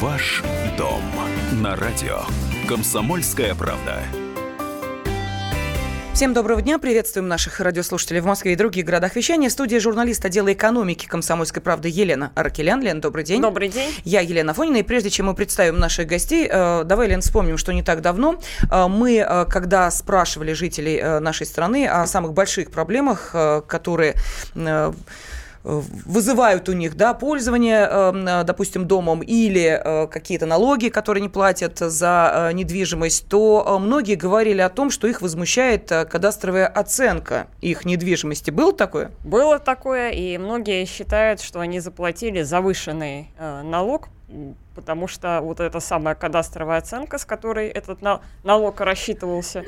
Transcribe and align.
Ваш 0.00 0.42
дом 0.78 1.02
на 1.52 1.76
радио. 1.76 2.20
Комсомольская 2.66 3.54
правда. 3.54 3.98
Всем 6.14 6.32
доброго 6.32 6.62
дня. 6.62 6.78
Приветствуем 6.78 7.28
наших 7.28 7.60
радиослушателей 7.60 8.20
в 8.20 8.24
Москве 8.24 8.54
и 8.54 8.56
других 8.56 8.86
городах 8.86 9.14
вещания. 9.14 9.50
В 9.50 9.52
студии 9.52 9.76
журналист 9.76 10.24
отдела 10.24 10.50
экономики 10.54 11.04
«Комсомольской 11.04 11.60
правды» 11.60 11.90
Елена 11.90 12.32
Аркелян. 12.34 12.80
Лен, 12.80 13.02
добрый 13.02 13.24
день. 13.24 13.42
Добрый 13.42 13.68
день. 13.68 13.92
Я 14.04 14.22
Елена 14.22 14.54
Фонина. 14.54 14.78
И 14.78 14.82
прежде 14.82 15.10
чем 15.10 15.26
мы 15.26 15.34
представим 15.34 15.78
наших 15.78 16.06
гостей, 16.06 16.48
э, 16.50 16.84
давай, 16.84 17.08
Лен, 17.08 17.20
вспомним, 17.20 17.58
что 17.58 17.74
не 17.74 17.82
так 17.82 18.00
давно 18.00 18.40
э, 18.70 18.86
мы, 18.88 19.18
э, 19.18 19.44
когда 19.50 19.90
спрашивали 19.90 20.54
жителей 20.54 21.20
нашей 21.20 21.44
страны 21.44 21.86
о 21.86 22.06
самых 22.06 22.32
больших 22.32 22.70
проблемах, 22.70 23.34
которые 23.66 24.14
вызывают 25.64 26.68
у 26.68 26.72
них 26.72 26.94
да, 26.96 27.14
пользование, 27.14 27.88
эм, 27.90 28.28
э, 28.28 28.44
допустим, 28.44 28.86
домом 28.86 29.22
или 29.22 29.80
э, 29.82 30.06
какие-то 30.08 30.44
налоги, 30.44 30.90
которые 30.90 31.22
не 31.22 31.30
платят 31.30 31.78
за 31.78 32.50
э, 32.50 32.52
недвижимость, 32.52 33.28
то 33.28 33.78
многие 33.80 34.14
говорили 34.14 34.60
о 34.60 34.68
том, 34.68 34.90
что 34.90 35.08
их 35.08 35.22
возмущает 35.22 35.88
кадастровая 35.88 36.66
оценка 36.66 37.46
их 37.62 37.86
недвижимости. 37.86 38.50
Было 38.50 38.74
такое? 38.74 39.10
Было 39.24 39.58
такое, 39.58 40.10
и 40.10 40.36
многие 40.36 40.84
считают, 40.84 41.40
что 41.40 41.60
они 41.60 41.80
заплатили 41.80 42.42
завышенный 42.42 43.30
налог, 43.38 44.08
потому 44.74 45.08
что 45.08 45.40
вот 45.40 45.60
эта 45.60 45.80
самая 45.80 46.14
кадастровая 46.14 46.78
оценка, 46.78 47.18
с 47.18 47.24
которой 47.24 47.68
этот 47.68 48.00
налог 48.42 48.80
рассчитывался, 48.80 49.64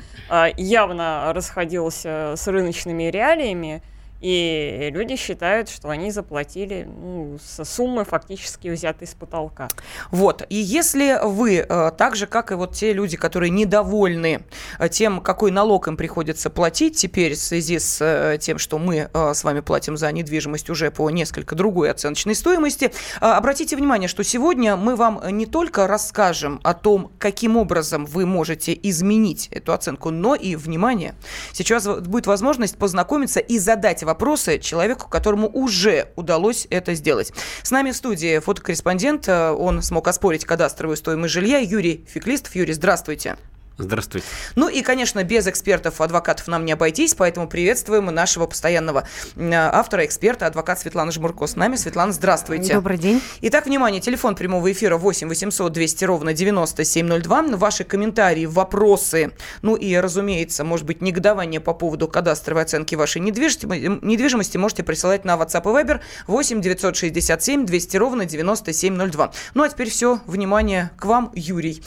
явно 0.57 1.33
расходился 1.33 2.35
с 2.37 2.47
рыночными 2.49 3.05
реалиями, 3.05 3.83
и 4.21 4.91
люди 4.93 5.17
считают, 5.17 5.69
что 5.69 5.91
они 5.91 6.11
заплатили 6.11 6.89
ну, 6.89 7.39
суммы 7.65 8.05
фактически 8.05 8.69
взятой 8.69 9.07
с 9.07 9.15
потолка. 9.15 9.69
Вот. 10.11 10.45
И 10.49 10.57
если 10.57 11.19
вы, 11.23 11.57
э, 11.69 11.91
так 11.97 12.17
же, 12.17 12.27
как 12.27 12.51
и 12.51 12.55
вот 12.55 12.75
те 12.75 12.93
люди, 12.93 13.17
которые 13.17 13.51
недовольны 13.51 14.43
э, 14.79 14.89
тем, 14.89 15.21
какой 15.21 15.51
налог 15.51 15.89
им 15.89 15.97
приходится 15.97 16.51
платить 16.51 16.97
теперь 16.97 17.35
в 17.35 17.39
связи 17.39 17.79
с 17.79 17.99
э, 18.01 18.39
тем, 18.39 18.59
что 18.59 18.79
мы 18.79 19.11
с 19.13 19.45
вами 19.45 19.61
платим 19.61 19.97
за 19.97 20.11
недвижимость 20.13 20.71
уже 20.71 20.91
по 20.91 21.11
несколько 21.11 21.55
другой 21.55 21.91
оценочной 21.91 22.35
стоимости, 22.35 22.93
обратите 23.21 23.77
внимание, 23.77 24.09
что 24.09 24.25
сегодня 24.25 24.77
мы 24.77 24.97
вам 24.97 25.23
не 25.31 25.47
только 25.47 25.87
расскажем 25.87 26.61
о 26.63 26.75
том, 26.75 27.11
каким 27.19 27.57
образом 27.57 28.07
вы 28.07 28.27
можете 28.27 28.79
изменить 28.83 29.49
эту 29.51 29.73
оценку, 29.73 30.11
но 30.11 30.35
и, 30.35 30.57
внимание, 30.57 31.15
сейчас 31.53 31.87
будет 31.87 32.27
возможность 32.27 32.77
познакомиться 32.77 33.41
и 33.41 33.59
задать 33.59 34.03
вопросы 34.07 34.59
человеку, 34.59 35.09
которому 35.09 35.49
уже 35.49 36.09
удалось 36.17 36.67
это 36.71 36.95
сделать. 36.95 37.33
С 37.63 37.71
нами 37.71 37.91
в 37.91 37.97
студии 37.97 38.39
фотокорреспондент, 38.39 39.29
э, 39.29 39.51
он 39.51 39.83
смог 39.83 40.09
оспорить 40.09 40.45
кадастровую 40.45 40.97
стоимость 40.97 41.35
жилья, 41.35 41.59
Юрий 41.59 42.05
Феклистов. 42.09 42.55
Юрий, 42.55 42.73
здравствуйте. 42.73 43.37
Здравствуйте. 43.79 44.27
Ну 44.55 44.69
и, 44.69 44.81
конечно, 44.81 45.23
без 45.23 45.47
экспертов, 45.47 46.01
адвокатов 46.01 46.49
нам 46.49 46.65
не 46.65 46.73
обойтись, 46.73 47.15
поэтому 47.15 47.47
приветствуем 47.47 48.07
нашего 48.07 48.47
постоянного 48.47 49.07
автора, 49.37 50.07
эксперта, 50.07 50.47
адвокат 50.47 50.81
Светлана 50.81 51.13
Жмурко 51.13 51.47
с 51.47 51.57
нами. 51.57 51.77
Светлана, 51.77 52.13
здравствуйте. 52.13 52.73
Добрый 52.73 52.97
день. 52.97 53.21
Итак, 53.43 53.67
внимание, 53.67 54.01
телефон 54.01 54.35
прямого 54.35 54.73
эфира 54.73 54.97
8 54.97 55.29
800 55.29 55.73
200 55.73 56.05
ровно 56.07 56.33
9702. 56.33 57.57
Ваши 57.57 57.85
комментарии, 57.85 58.47
вопросы, 58.47 59.33
ну 59.61 59.77
и, 59.77 59.95
разумеется, 59.97 60.65
может 60.65 60.87
быть, 60.87 61.03
негодование 61.03 61.61
по 61.61 61.75
поводу 61.75 62.09
кадастровой 62.09 62.63
оценки 62.63 62.95
вашей 62.95 63.21
недвижимости, 63.21 63.67
недвижимости 64.03 64.57
можете 64.57 64.85
присылать 64.85 65.27
на 65.27 65.35
WhatsApp 65.35 65.63
и 65.65 65.85
Viber 65.85 66.01
8 66.29 66.63
967 66.63 67.67
200 67.67 67.97
ровно 67.99 68.25
9702. 68.25 69.33
Ну 69.53 69.63
а 69.63 69.69
теперь 69.69 69.91
все, 69.91 70.21
внимание 70.27 70.93
к 70.99 71.05
вам, 71.05 71.31
Юрий. 71.35 71.83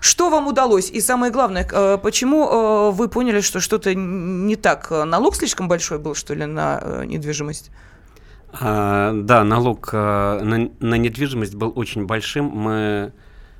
Что 0.00 0.30
вам 0.30 0.46
удалось? 0.46 0.90
И 0.90 1.00
самое 1.00 1.27
главное, 1.30 1.66
э, 1.70 1.98
почему 2.02 2.48
э, 2.48 2.90
вы 2.92 3.08
поняли, 3.08 3.40
что 3.40 3.60
что-то 3.60 3.94
не 3.94 4.56
так? 4.56 4.90
Налог 4.90 5.36
слишком 5.36 5.68
большой 5.68 5.98
был, 5.98 6.14
что 6.14 6.34
ли, 6.34 6.46
на 6.46 6.80
э, 6.82 7.04
недвижимость? 7.04 7.70
А, 8.60 9.12
да, 9.14 9.44
налог 9.44 9.92
на, 9.92 10.70
на 10.80 10.94
недвижимость 10.94 11.54
был 11.54 11.72
очень 11.76 12.06
большим. 12.06 12.46
Мы 12.46 13.12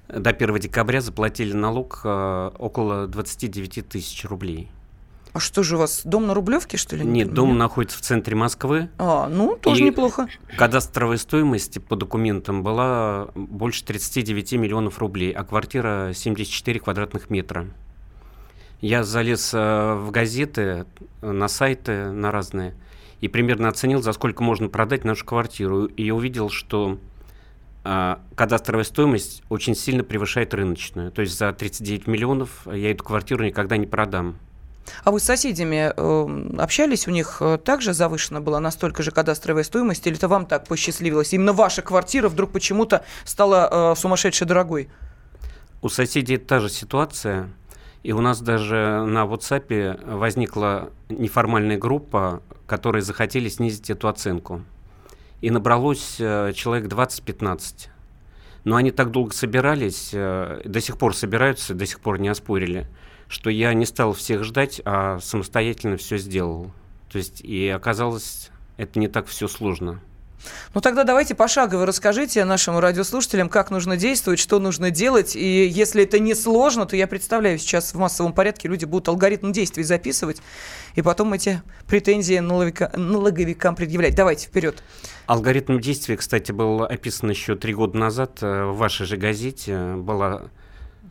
до 0.09 0.31
1 0.31 0.59
декабря 0.59 1.03
заплатили 1.03 1.53
налог 1.53 2.01
около 2.05 3.07
29 3.07 3.89
тысяч 3.89 4.25
рублей. 4.25 4.71
А 5.39 5.41
что 5.41 5.63
же 5.63 5.77
у 5.77 5.79
вас, 5.79 6.03
дом 6.05 6.27
на 6.27 6.35
Рублевке, 6.35 6.77
что 6.77 6.97
ли? 6.97 7.05
Нет, 7.05 7.33
дом 7.33 7.57
находится 7.57 7.97
в 7.97 8.01
центре 8.01 8.35
Москвы. 8.35 8.89
А, 8.99 9.29
ну, 9.29 9.55
тоже 9.55 9.85
неплохо. 9.85 10.27
Кадастровая 10.57 11.17
стоимость 11.17 11.81
по 11.85 11.95
документам 11.95 12.65
была 12.65 13.29
больше 13.37 13.85
39 13.85 14.55
миллионов 14.55 14.99
рублей, 14.99 15.31
а 15.31 15.45
квартира 15.45 16.11
74 16.13 16.81
квадратных 16.81 17.31
метра. 17.31 17.69
Я 18.81 19.05
залез 19.05 19.55
э, 19.55 19.95
в 19.95 20.11
газеты, 20.11 20.87
на 21.23 21.47
сайты, 21.47 22.11
на 22.11 22.33
разные, 22.33 22.75
и 23.21 23.29
примерно 23.29 23.69
оценил, 23.69 24.03
за 24.03 24.15
сколько 24.15 24.43
можно 24.43 24.69
продать 24.69 25.05
нашу 25.05 25.25
квартиру. 25.25 25.85
И 25.85 26.03
я 26.03 26.17
увидел, 26.17 26.51
что 26.51 26.99
а, 27.85 28.21
кадастровая 28.35 28.83
стоимость 28.83 29.45
очень 29.51 29.77
сильно 29.77 30.03
превышает 30.03 30.53
рыночную. 30.53 31.13
То 31.13 31.23
есть 31.23 31.39
за 31.39 31.53
39 31.53 32.09
миллионов 32.09 32.67
я 32.67 32.91
эту 32.91 33.05
квартиру 33.05 33.45
никогда 33.45 33.77
не 33.77 33.87
продам. 33.87 34.35
А 35.05 35.11
вы 35.11 35.21
с 35.21 35.25
соседями 35.25 35.93
э, 35.95 36.57
общались? 36.59 37.09
У 37.09 37.11
них 37.11 37.39
э, 37.41 37.59
также 37.59 37.93
завышена 37.93 38.41
была 38.41 38.61
настолько 38.61 39.03
же 39.03 39.11
кадастровая 39.11 39.65
стоимость? 39.65 40.07
Или 40.07 40.17
это 40.17 40.29
вам 40.29 40.47
так 40.47 40.67
посчастливилось? 40.67 41.33
Именно 41.33 41.53
ваша 41.53 41.83
квартира 41.83 42.29
вдруг 42.29 42.51
почему-то 42.53 43.05
стала 43.25 43.93
э, 43.93 43.97
сумасшедшей 43.97 44.47
дорогой? 44.47 44.89
У 45.83 45.89
соседей 45.89 46.37
та 46.37 46.61
же 46.61 46.69
ситуация. 46.69 47.51
И 48.03 48.13
у 48.13 48.21
нас 48.21 48.41
даже 48.41 49.05
на 49.07 49.25
WhatsApp 49.25 50.17
возникла 50.17 50.91
неформальная 51.09 51.79
группа, 51.79 52.43
которые 52.67 53.03
захотели 53.03 53.49
снизить 53.49 53.91
эту 53.91 54.09
оценку. 54.09 54.63
И 55.41 55.51
набралось 55.51 56.17
э, 56.19 56.53
человек 56.55 56.91
20-15. 56.91 57.89
Но 58.65 58.77
они 58.77 58.91
так 58.91 59.11
долго 59.11 59.33
собирались, 59.35 60.11
э, 60.13 60.63
до 60.65 60.81
сих 60.81 60.99
пор 60.99 61.15
собираются, 61.15 61.75
до 61.75 61.87
сих 61.87 62.01
пор 62.01 62.19
не 62.19 62.29
оспорили– 62.29 62.87
что 63.29 63.51
я 63.51 63.75
не 63.75 63.87
стал 63.87 64.15
всех 64.15 64.45
ждать, 64.45 64.81
а 64.85 65.19
самостоятельно 65.21 65.97
все 65.97 66.19
сделал. 66.19 66.71
То 67.11 67.19
есть 67.19 67.41
и 67.43 67.69
оказалось, 67.69 68.51
это 68.77 68.99
не 68.99 69.09
так 69.09 69.27
все 69.27 69.49
сложно. 69.49 70.01
Ну 70.75 70.81
тогда 70.81 71.05
давайте 71.05 71.35
пошагово 71.35 71.85
расскажите 71.87 72.45
нашим 72.45 72.79
радиослушателям, 72.79 73.49
как 73.49 73.71
нужно 73.71 73.97
действовать, 73.97 74.39
что 74.39 74.59
нужно 74.59 74.91
делать. 74.91 75.35
И 75.35 75.67
если 75.67 76.05
это 76.05 76.19
не 76.19 76.35
сложно, 76.35 76.87
то 76.87 76.97
я 76.97 77.07
представляю, 77.07 77.59
сейчас 77.59 77.93
в 77.93 77.99
массовом 77.99 78.33
порядке 78.33 78.69
люди 78.69 78.85
будут 78.85 79.09
алгоритм 79.09 79.53
действий 79.53 79.85
записывать, 79.85 80.41
и 80.95 81.03
потом 81.03 81.33
эти 81.33 81.63
претензии 81.87 82.39
налоговикам 82.39 83.75
предъявлять. 83.75 84.15
Давайте, 84.15 84.47
вперед. 84.47 84.83
Алгоритм 85.27 85.79
действий, 85.81 86.17
кстати, 86.17 86.53
был 86.53 86.85
описан 86.85 87.31
еще 87.31 87.55
три 87.55 87.75
года 87.75 87.99
назад 87.99 88.39
э, 88.41 88.65
в 88.65 88.77
вашей 88.77 89.07
же 89.07 89.17
газете. 89.17 89.95
Была 89.97 90.51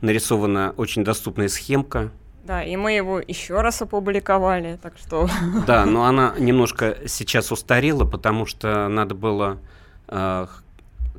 нарисована 0.01 0.73
очень 0.77 1.03
доступная 1.03 1.47
схемка. 1.47 2.11
Да, 2.43 2.63
и 2.63 2.77
мы 2.77 2.93
его 2.93 3.19
еще 3.19 3.59
раз 3.59 3.81
опубликовали, 3.81 4.79
так 4.81 4.93
что... 4.97 5.29
Да, 5.67 5.85
но 5.85 6.05
она 6.05 6.33
немножко 6.39 6.97
сейчас 7.05 7.51
устарела, 7.51 8.05
потому 8.05 8.45
что 8.45 8.87
надо 8.87 9.15
было 9.15 9.59
э, 10.07 10.47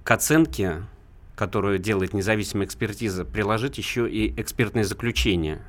к 0.03 0.11
оценке, 0.11 0.83
которую 1.37 1.79
делает 1.79 2.15
независимая 2.15 2.67
экспертиза, 2.67 3.27
приложить 3.27 3.77
еще 3.77 4.09
и 4.09 4.41
экспертное 4.41 4.85
заключение 4.85 5.61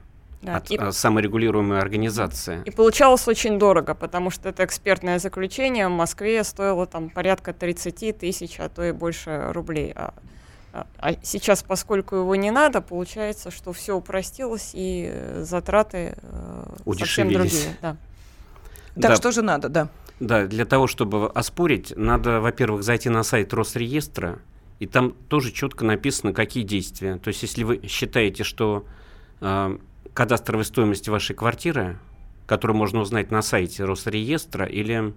да, 0.42 0.58
от 0.58 0.72
и... 0.72 0.78
Э, 0.78 0.92
саморегулируемой 0.92 1.80
организации. 1.80 2.62
И 2.66 2.72
получалось 2.72 3.28
очень 3.28 3.60
дорого, 3.60 3.96
потому 3.96 4.30
что 4.30 4.50
это 4.50 4.64
экспертное 4.64 5.20
заключение 5.20 5.88
в 5.88 5.92
Москве 5.92 6.44
стоило 6.44 6.86
там 6.86 7.10
порядка 7.10 7.54
30 7.54 8.18
тысяч, 8.18 8.60
а 8.60 8.70
то 8.70 8.84
и 8.84 8.92
больше 8.92 9.52
рублей. 9.52 9.92
А 9.96 10.14
а, 10.72 10.86
а 11.00 11.14
сейчас, 11.24 11.64
поскольку 11.64 12.16
его 12.16 12.36
не 12.36 12.52
надо, 12.52 12.82
получается, 12.82 13.52
что 13.52 13.74
все 13.74 13.96
упростилось 13.96 14.72
и 14.74 15.10
э, 15.12 15.44
затраты 15.44 16.16
э, 16.22 16.94
совсем 16.98 17.32
другие. 17.32 17.76
Да. 17.82 17.98
Так 18.96 19.12
да. 19.12 19.16
что 19.16 19.32
же 19.32 19.42
надо, 19.42 19.70
да? 19.70 19.90
Да, 20.20 20.46
для 20.46 20.66
того, 20.66 20.88
чтобы 20.88 21.30
оспорить, 21.30 21.94
надо, 21.96 22.42
во-первых, 22.42 22.84
зайти 22.84 23.10
на 23.10 23.24
сайт 23.24 23.54
Росреестра, 23.54 24.40
и 24.80 24.86
там 24.86 25.14
тоже 25.28 25.52
четко 25.52 25.86
написано, 25.86 26.34
какие 26.34 26.64
действия. 26.64 27.18
То 27.18 27.30
есть, 27.30 27.42
если 27.42 27.64
вы 27.64 27.82
считаете, 27.88 28.44
что 28.44 28.86
э, 29.42 29.78
кадастровой 30.14 30.66
стоимости 30.66 31.10
вашей 31.10 31.36
квартиры, 31.36 31.98
которую 32.46 32.78
можно 32.78 33.00
узнать 33.00 33.32
на 33.32 33.42
сайте 33.42 33.86
Росреестра, 33.86 34.66
или 34.66 35.14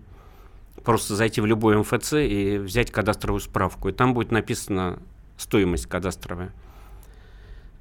просто 0.84 1.14
зайти 1.14 1.40
в 1.40 1.46
любой 1.46 1.76
МФЦ 1.78 2.14
и 2.14 2.58
взять 2.58 2.90
кадастровую 2.90 3.40
справку, 3.40 3.88
и 3.88 3.92
там 3.92 4.14
будет 4.14 4.30
написано 4.30 4.98
стоимость 5.42 5.86
кадастровая. 5.86 6.52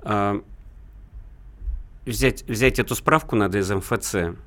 А, 0.01 0.41
взять, 2.05 2.43
взять 2.47 2.79
эту 2.79 2.95
справку 2.95 3.35
надо 3.35 3.59
из 3.59 3.71
МФЦ 3.71 4.37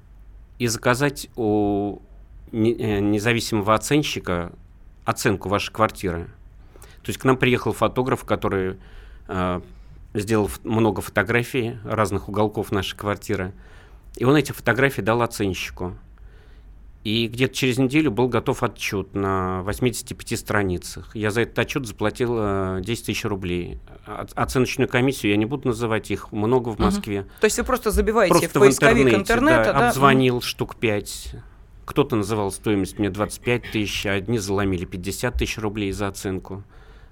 и 0.59 0.67
заказать 0.67 1.29
у 1.37 2.01
э, 2.53 2.57
независимого 3.01 3.75
оценщика 3.75 4.53
оценку 5.05 5.49
вашей 5.49 5.73
квартиры. 5.73 6.27
То 7.03 7.11
есть 7.11 7.19
к 7.19 7.25
нам 7.25 7.37
приехал 7.37 7.73
фотограф, 7.73 8.25
который 8.25 8.79
э, 9.29 9.61
сделал 10.15 10.51
много 10.63 11.03
фотографий 11.03 11.79
разных 11.85 12.29
уголков 12.29 12.73
нашей 12.73 12.97
квартиры. 12.97 13.53
И 14.17 14.25
он 14.25 14.37
эти 14.37 14.53
фотографии 14.53 15.03
дал 15.03 15.23
оценщику. 15.23 15.97
И 17.05 17.29
где-то 17.29 17.55
через 17.55 17.77
неделю 17.77 18.11
был 18.11 18.29
готов 18.29 18.63
отчет 18.63 19.15
на 19.15 19.61
85 19.65 20.39
страницах. 20.39 21.15
Я 21.15 21.31
за 21.31 21.43
этот 21.43 21.59
отчет 21.59 21.87
заплатил 21.87 22.81
10 22.81 23.03
э, 23.03 23.07
тысяч 23.07 23.27
рублей. 23.27 23.79
Оценочную 24.07 24.89
комиссию 24.89 25.33
я 25.33 25.37
не 25.37 25.45
буду 25.45 25.69
называть, 25.69 26.11
их 26.11 26.33
много 26.33 26.71
в 26.71 26.79
Москве. 26.79 27.21
Угу. 27.21 27.29
То 27.43 27.45
есть 27.45 27.59
вы 27.59 27.65
просто 27.65 27.91
забиваете 27.91 28.33
просто 28.33 28.59
в 28.59 28.63
поисковик 28.63 29.13
в 29.13 29.17
интернета, 29.17 29.65
да, 29.65 29.73
да? 29.81 29.89
Обзвонил 29.89 30.37
угу. 30.37 30.45
штук 30.45 30.77
5. 30.77 31.35
Кто-то 31.85 32.17
называл 32.17 32.51
стоимость 32.51 32.99
мне 32.99 33.11
25 33.11 33.71
тысяч, 33.71 34.07
а 34.07 34.13
одни 34.13 34.39
заломили 34.39 34.87
50 34.87 35.35
тысяч 35.35 35.59
рублей 35.59 35.93
за 35.93 36.09
оценку. 36.09 36.65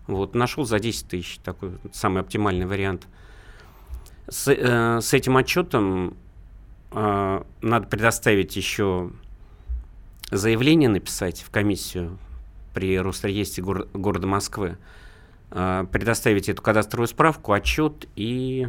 Вот, 0.07 0.35
нашел 0.35 0.65
за 0.65 0.79
10 0.79 1.07
тысяч, 1.07 1.37
такой 1.45 1.73
самый 1.93 2.23
оптимальный 2.23 2.65
вариант. 2.65 3.07
С, 4.27 4.51
э, 4.51 5.01
с 5.03 5.13
этим 5.13 5.37
отчетом 5.37 6.17
э, 6.93 7.43
надо 7.61 7.87
предоставить 7.89 8.57
еще 8.57 9.11
заявление 10.33 10.89
написать 10.89 11.43
в 11.43 11.51
комиссию 11.51 12.19
при 12.75 12.99
Росреестре 12.99 13.63
гор- 13.63 13.87
города 13.93 14.27
Москвы, 14.27 14.79
э, 15.51 15.85
предоставить 15.93 16.49
эту 16.49 16.63
кадастровую 16.63 17.07
справку, 17.07 17.53
отчет 17.53 18.09
и 18.17 18.67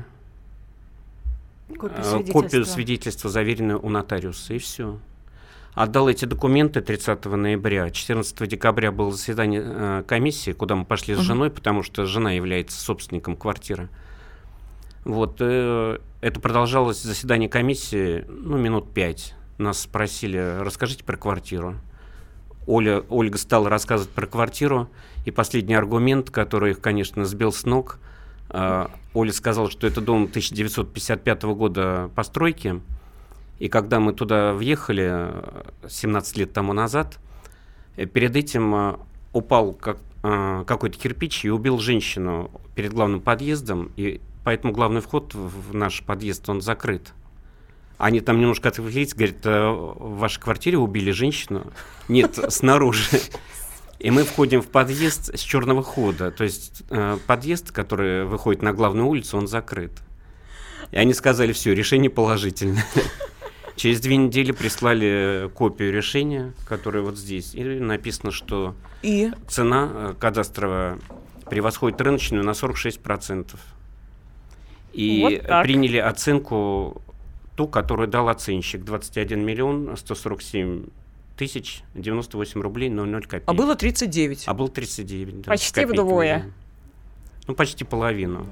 копию 1.70 2.00
э, 2.00 2.04
свидетельства, 2.04 2.42
копию 2.42 2.66
свидетельства 2.66 3.30
заверенную 3.30 3.84
у 3.84 3.90
нотариуса, 3.90 4.54
и 4.54 4.58
все. 4.58 5.00
Отдал 5.74 6.08
эти 6.08 6.26
документы 6.26 6.82
30 6.82 7.26
ноября. 7.26 7.90
14 7.90 8.48
декабря 8.48 8.92
было 8.92 9.12
заседание 9.12 9.62
э, 9.64 10.04
комиссии, 10.06 10.52
куда 10.52 10.76
мы 10.76 10.86
пошли 10.86 11.16
с 11.16 11.20
угу. 11.20 11.26
женой, 11.26 11.50
потому 11.50 11.82
что 11.82 12.06
жена 12.06 12.32
является 12.32 12.80
собственником 12.80 13.36
квартиры. 13.36 13.90
Вот, 15.06 15.38
э, 15.40 15.98
это 16.22 16.40
продолжалось 16.40 17.02
заседание 17.02 17.50
комиссии, 17.50 18.26
ну, 18.28 18.58
минут 18.58 18.94
пять. 18.94 19.34
Нас 19.58 19.82
спросили, 19.82 20.60
расскажите 20.60 21.04
про 21.04 21.18
квартиру. 21.18 21.76
Оля, 22.66 23.04
Ольга 23.10 23.38
стала 23.38 23.70
рассказывать 23.70 24.12
про 24.12 24.26
квартиру, 24.26 24.90
и 25.26 25.32
последний 25.32 25.76
аргумент, 25.76 26.30
который 26.30 26.72
их, 26.72 26.82
конечно, 26.82 27.26
сбил 27.26 27.52
с 27.52 27.66
ног, 27.66 28.00
э, 28.50 28.88
Оля 29.14 29.32
сказала, 29.34 29.70
что 29.70 29.86
это 29.86 30.02
дом 30.02 30.24
1955 30.24 31.44
года 31.44 32.10
постройки, 32.16 32.82
и 33.60 33.70
когда 33.70 34.00
мы 34.00 34.14
туда 34.14 34.54
въехали 34.54 35.32
17 35.88 36.38
лет 36.38 36.54
тому 36.54 36.74
назад, 36.74 37.20
э, 37.96 38.06
перед 38.06 38.36
этим 38.36 38.76
э, 38.76 38.96
упал 39.34 39.74
как, 39.74 39.98
э, 40.24 40.64
какой-то 40.66 40.98
кирпич 40.98 41.46
и 41.46 41.50
убил 41.50 41.80
женщину 41.80 42.50
перед 42.76 42.94
главным 42.94 43.22
подъездом, 43.22 43.92
и 43.96 44.20
поэтому 44.44 44.74
главный 44.74 45.02
вход 45.02 45.34
в 45.34 45.74
наш 45.74 46.04
подъезд, 46.04 46.50
он 46.50 46.62
закрыт. 46.62 47.14
Они 48.04 48.20
там 48.20 48.38
немножко 48.42 48.68
отвлеклись, 48.68 49.14
говорят, 49.14 49.46
в 49.46 50.18
вашей 50.18 50.42
квартире 50.42 50.78
убили 50.78 51.12
женщину? 51.12 51.72
Нет, 52.10 52.38
снаружи. 52.50 53.06
И 54.00 54.12
мы 54.12 54.24
входим 54.24 54.62
в 54.62 54.68
подъезд 54.68 55.34
с 55.34 55.40
черного 55.40 55.82
хода. 55.84 56.30
То 56.30 56.44
есть 56.44 56.84
подъезд, 57.28 57.72
который 57.72 58.26
выходит 58.26 58.62
на 58.62 58.74
главную 58.74 59.08
улицу, 59.08 59.38
он 59.38 59.48
закрыт. 59.48 59.94
И 60.92 60.98
они 60.98 61.14
сказали, 61.14 61.54
все, 61.54 61.74
решение 61.74 62.10
положительное. 62.10 62.86
Через 63.78 64.02
две 64.02 64.18
недели 64.18 64.52
прислали 64.52 65.50
копию 65.56 65.94
решения, 65.94 66.52
которое 66.68 67.02
вот 67.06 67.18
здесь. 67.18 67.56
И 67.56 67.64
написано, 67.64 68.32
что 68.32 68.76
и? 69.02 69.32
цена 69.48 69.90
э, 69.92 70.14
кадастровая 70.20 71.00
превосходит 71.50 72.02
рыночную 72.02 72.44
на 72.44 72.52
46%. 72.52 73.56
И 74.92 75.22
вот 75.22 75.64
приняли 75.64 75.98
оценку 75.98 77.02
ту, 77.56 77.68
которую 77.68 78.08
дал 78.08 78.30
оценщик. 78.30 78.84
21 78.84 79.46
миллион 79.46 79.96
147 79.96 80.86
тысяч 81.38 81.84
98 81.96 82.62
рублей 82.62 82.90
00 82.90 83.22
копеек. 83.24 83.44
А 83.48 83.54
было 83.54 83.76
39. 83.76 84.44
А 84.48 84.54
было 84.54 84.70
39, 84.70 85.42
да. 85.42 85.52
Почти 85.52 85.86
вдвое. 85.86 86.52
Ну, 87.48 87.56
почти 87.56 87.84
половину. 87.84 88.48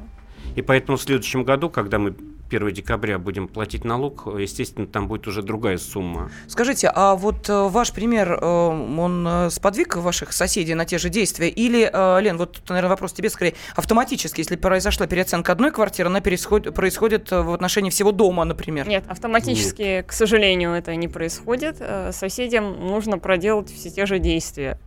И 0.56 0.62
поэтому 0.62 0.98
в 0.98 1.02
следующем 1.02 1.44
году, 1.44 1.70
когда 1.70 1.98
мы 1.98 2.16
1 2.54 2.74
декабря 2.74 3.18
будем 3.20 3.48
платить 3.48 3.86
налог, 3.86 4.28
естественно, 4.38 4.88
там 4.88 5.08
будет 5.08 5.28
уже 5.28 5.42
другая 5.42 5.78
сумма. 5.78 6.32
Скажите, 6.48 6.92
а 6.94 7.16
вот 7.16 7.50
э, 7.50 7.68
ваш 7.70 7.92
пример, 7.92 8.34
э, 8.34 8.46
он 8.46 9.28
э, 9.28 9.50
сподвиг 9.50 9.96
ваших 9.96 10.34
соседей 10.34 10.74
на 10.74 10.86
те 10.86 10.98
же 10.98 11.10
действия? 11.10 11.50
Или, 11.50 11.92
Лен, 12.22 12.38
вот, 12.38 12.62
наверное, 12.68 12.90
вопрос 12.90 13.14
тебе 13.14 13.30
скорее, 13.30 13.56
автоматически, 13.76 14.42
если 14.42 14.56
произошла 14.56 15.08
переоценка 15.08 15.52
одной 15.52 15.72
квартиры, 15.72 16.10
она 16.10 16.22
происходит, 16.22 16.74
происходит 16.74 17.32
в 17.32 17.54
отношении 17.54 17.90
всего 17.90 18.12
дома, 18.12 18.44
например? 18.44 18.88
Нет, 18.88 19.04
автоматически, 19.08 19.82
Нет. 19.82 20.08
к 20.08 20.12
сожалению, 20.12 20.72
это 20.72 20.96
не 20.96 21.08
происходит. 21.08 21.82
Соседям 22.12 22.88
нужно 22.88 23.18
проделать 23.18 23.74
все 23.74 23.90
те 23.90 24.06
же 24.06 24.20
действия. 24.20 24.80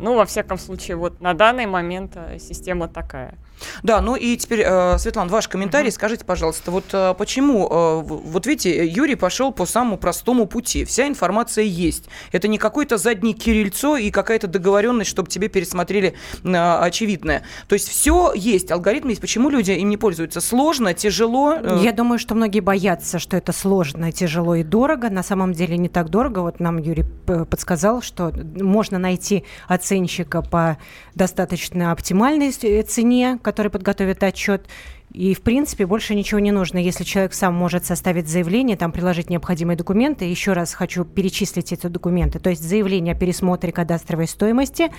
Ну, 0.00 0.14
во 0.16 0.24
всяком 0.24 0.58
случае, 0.58 0.96
вот 0.96 1.20
на 1.20 1.34
данный 1.34 1.66
момент 1.66 2.16
система 2.38 2.88
такая. 2.88 3.38
Да, 3.82 4.00
ну 4.00 4.16
и 4.16 4.36
теперь, 4.36 4.62
э, 4.64 4.98
Светлана, 4.98 5.30
ваш 5.30 5.48
комментарий. 5.48 5.88
Угу. 5.88 5.94
Скажите, 5.94 6.24
пожалуйста, 6.24 6.70
вот 6.70 6.84
э, 6.92 7.14
почему, 7.16 7.68
э, 7.70 8.00
вот 8.02 8.46
видите, 8.46 8.86
Юрий 8.86 9.14
пошел 9.14 9.52
по 9.52 9.66
самому 9.66 9.96
простому 9.96 10.46
пути. 10.46 10.84
Вся 10.84 11.06
информация 11.06 11.64
есть. 11.64 12.08
Это 12.32 12.48
не 12.48 12.58
какое-то 12.58 12.96
заднее 12.96 13.34
кирильцо 13.34 13.96
и 13.96 14.10
какая-то 14.10 14.46
договоренность, 14.46 15.10
чтобы 15.10 15.28
тебе 15.28 15.48
пересмотрели 15.48 16.14
очевидное. 16.44 17.44
То 17.68 17.74
есть 17.74 17.88
все 17.88 18.32
есть, 18.34 18.70
алгоритм 18.70 19.08
есть. 19.08 19.20
Почему 19.20 19.50
люди 19.50 19.72
им 19.72 19.88
не 19.88 19.96
пользуются? 19.96 20.40
Сложно, 20.40 20.94
тяжело? 20.94 21.54
Я 21.54 21.92
думаю, 21.92 22.18
что 22.18 22.34
многие 22.34 22.60
боятся, 22.60 23.18
что 23.18 23.36
это 23.36 23.52
сложно, 23.52 24.12
тяжело 24.12 24.54
и 24.56 24.62
дорого. 24.62 25.10
На 25.10 25.22
самом 25.22 25.52
деле 25.52 25.76
не 25.76 25.88
так 25.88 26.10
дорого. 26.10 26.40
Вот 26.40 26.60
нам 26.60 26.78
Юрий 26.78 27.04
подсказал, 27.26 28.02
что 28.02 28.32
можно 28.56 28.98
найти 28.98 29.44
оценщика 29.74 30.42
по 30.42 30.78
достаточно 31.14 31.92
оптимальной 31.92 32.50
цене, 32.52 33.38
который 33.42 33.70
подготовит 33.70 34.22
отчет. 34.22 34.66
И, 35.12 35.32
в 35.32 35.42
принципе, 35.42 35.86
больше 35.86 36.16
ничего 36.16 36.40
не 36.40 36.50
нужно. 36.50 36.78
Если 36.78 37.04
человек 37.04 37.34
сам 37.34 37.54
может 37.54 37.86
составить 37.86 38.28
заявление, 38.28 38.76
там 38.76 38.90
приложить 38.90 39.30
необходимые 39.30 39.76
документы. 39.76 40.24
Еще 40.24 40.54
раз 40.54 40.74
хочу 40.74 41.04
перечислить 41.04 41.72
эти 41.72 41.86
документы. 41.86 42.40
То 42.40 42.50
есть 42.50 42.62
заявление 42.62 43.14
о 43.14 43.16
пересмотре 43.16 43.70
кадастровой 43.70 44.26
стоимости, 44.26 44.90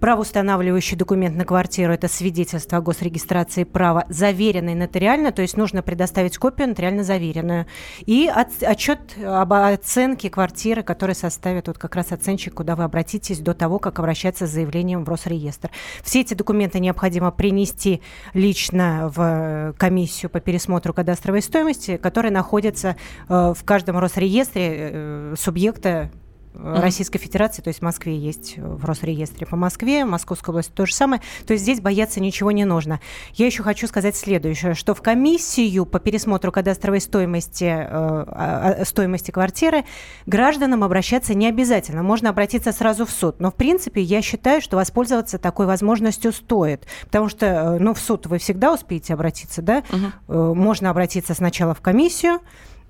правоустанавливающий 0.00 0.96
документ 0.96 1.36
на 1.36 1.44
квартиру– 1.44 1.92
это 1.94 2.08
свидетельство 2.08 2.78
о 2.78 2.80
госрегистрации 2.80 3.64
права, 3.64 4.06
заверенный 4.08 4.74
нотариально, 4.74 5.32
то 5.32 5.42
есть 5.42 5.58
нужно 5.58 5.82
предоставить 5.82 6.38
копию 6.38 6.68
нотариально 6.68 7.04
заверенную. 7.04 7.66
И 8.06 8.26
от, 8.26 8.62
отчет 8.62 9.00
об 9.22 9.52
оценке 9.52 10.30
квартиры, 10.30 10.82
который 10.82 11.14
составит 11.14 11.66
вот 11.68 11.76
как 11.76 11.94
раз 11.94 12.12
оценщик, 12.12 12.54
куда 12.54 12.74
вы 12.74 12.84
обратитесь 12.84 13.40
до 13.40 13.52
того, 13.52 13.78
как 13.78 13.98
обращаться 13.98 14.46
с 14.46 14.50
заявлением 14.50 15.04
в 15.04 15.08
Росреестр. 15.10 15.70
Все 16.02 16.22
эти 16.22 16.32
документы 16.32 16.80
необходимо 16.80 17.30
принести 17.32 18.00
лично 18.32 19.12
в 19.14 19.47
комиссию 19.76 20.30
по 20.30 20.40
пересмотру 20.40 20.92
кадастровой 20.92 21.42
стоимости, 21.42 21.96
которая 21.96 22.32
находится 22.32 22.96
э, 23.28 23.54
в 23.56 23.64
каждом 23.64 23.98
Росреестре 23.98 24.68
э, 24.70 25.34
субъекта 25.38 26.10
mm-hmm. 26.54 26.80
Российской 26.80 27.18
Федерации, 27.18 27.62
то 27.62 27.68
есть 27.68 27.80
в 27.80 27.82
Москве 27.82 28.16
есть 28.16 28.54
э, 28.56 28.60
в 28.60 28.84
Росреестре 28.84 29.46
по 29.46 29.56
Москве, 29.56 30.04
Московской 30.04 30.52
области 30.52 30.72
то 30.72 30.86
же 30.86 30.94
самое. 30.94 31.22
То 31.46 31.52
есть 31.52 31.62
здесь 31.62 31.80
бояться 31.80 32.20
ничего 32.20 32.50
не 32.50 32.64
нужно. 32.64 33.00
Я 33.34 33.46
еще 33.46 33.62
хочу 33.62 33.86
сказать 33.86 34.16
следующее, 34.16 34.74
что 34.74 34.94
в 34.94 35.02
комиссию 35.02 35.86
по 35.86 35.98
пересмотру 35.98 36.52
кадастровой 36.52 37.00
стоимости, 37.00 37.64
э, 37.70 38.84
стоимости 38.84 39.30
квартиры 39.30 39.84
гражданам 40.26 40.84
обращаться 40.84 41.34
не 41.34 41.48
обязательно. 41.48 42.02
Можно 42.02 42.30
обратиться 42.30 42.72
сразу 42.72 43.06
в 43.06 43.10
суд. 43.10 43.40
Но, 43.40 43.50
в 43.50 43.54
принципе, 43.54 44.00
я 44.00 44.22
считаю, 44.22 44.60
что 44.60 44.76
воспользоваться 44.76 45.38
такой 45.38 45.66
возможностью 45.66 46.32
стоит. 46.32 46.86
Потому 47.04 47.28
что, 47.28 47.46
э, 47.46 47.78
ну, 47.78 47.94
в 47.94 47.98
суд 47.98 48.26
вы 48.26 48.38
всегда 48.38 48.72
успеете 48.72 49.14
обратиться, 49.14 49.62
да? 49.62 49.82
Угу. 50.28 50.54
Можно 50.54 50.90
обратиться 50.90 51.34
сначала 51.34 51.74
в 51.74 51.80
комиссию, 51.80 52.40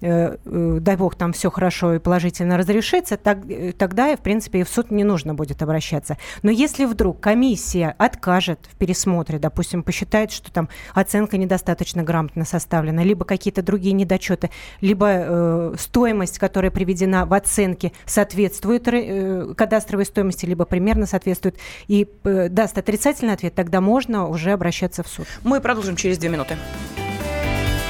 дай 0.00 0.96
бог, 0.96 1.14
там 1.16 1.32
все 1.32 1.50
хорошо 1.50 1.94
и 1.94 1.98
положительно 1.98 2.56
разрешится, 2.56 3.16
так, 3.16 3.38
э, 3.50 3.72
тогда, 3.72 4.14
в 4.16 4.20
принципе, 4.20 4.60
и 4.60 4.62
в 4.62 4.68
суд 4.68 4.90
не 4.90 5.04
нужно 5.04 5.34
будет 5.34 5.62
обращаться. 5.62 6.16
Но 6.42 6.50
если 6.50 6.84
вдруг 6.84 7.20
комиссия 7.20 7.94
откажет 7.98 8.60
в 8.70 8.76
пересмотре, 8.76 9.38
допустим, 9.38 9.82
посчитает, 9.82 10.30
что 10.30 10.52
там 10.52 10.68
оценка 10.94 11.36
недостаточно 11.36 12.02
грамотно 12.02 12.44
составлена, 12.44 13.02
либо 13.02 13.24
какие-то 13.24 13.62
другие 13.62 13.92
недочеты, 13.92 14.50
либо 14.80 15.06
э, 15.10 15.74
стоимость, 15.78 16.38
которая 16.38 16.70
приведена 16.70 17.26
в 17.26 17.34
оценке, 17.34 17.92
соответствует 18.06 18.86
э, 18.88 19.54
кадастровой 19.56 20.04
стоимости, 20.04 20.46
либо 20.46 20.64
примерно 20.64 21.06
соответствует, 21.06 21.58
и 21.88 22.08
э, 22.24 22.48
даст 22.48 22.78
отрицательный 22.78 23.34
ответ, 23.34 23.54
тогда 23.54 23.80
можно 23.80 24.28
уже 24.28 24.52
обращаться 24.52 25.02
в 25.02 25.08
суд. 25.08 25.26
Мы 25.42 25.60
продолжим 25.60 25.96
через 25.96 26.18
две 26.18 26.28
минуты. 26.28 26.56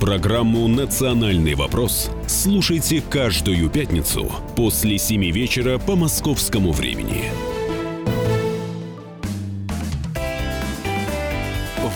Программу 0.00 0.66
«Национальный 0.66 1.54
вопрос» 1.54 2.10
слушайте 2.26 3.02
каждую 3.02 3.68
пятницу 3.68 4.32
после 4.56 4.96
7 4.96 5.30
вечера 5.30 5.78
по 5.78 5.94
московскому 5.94 6.72
времени. 6.72 7.24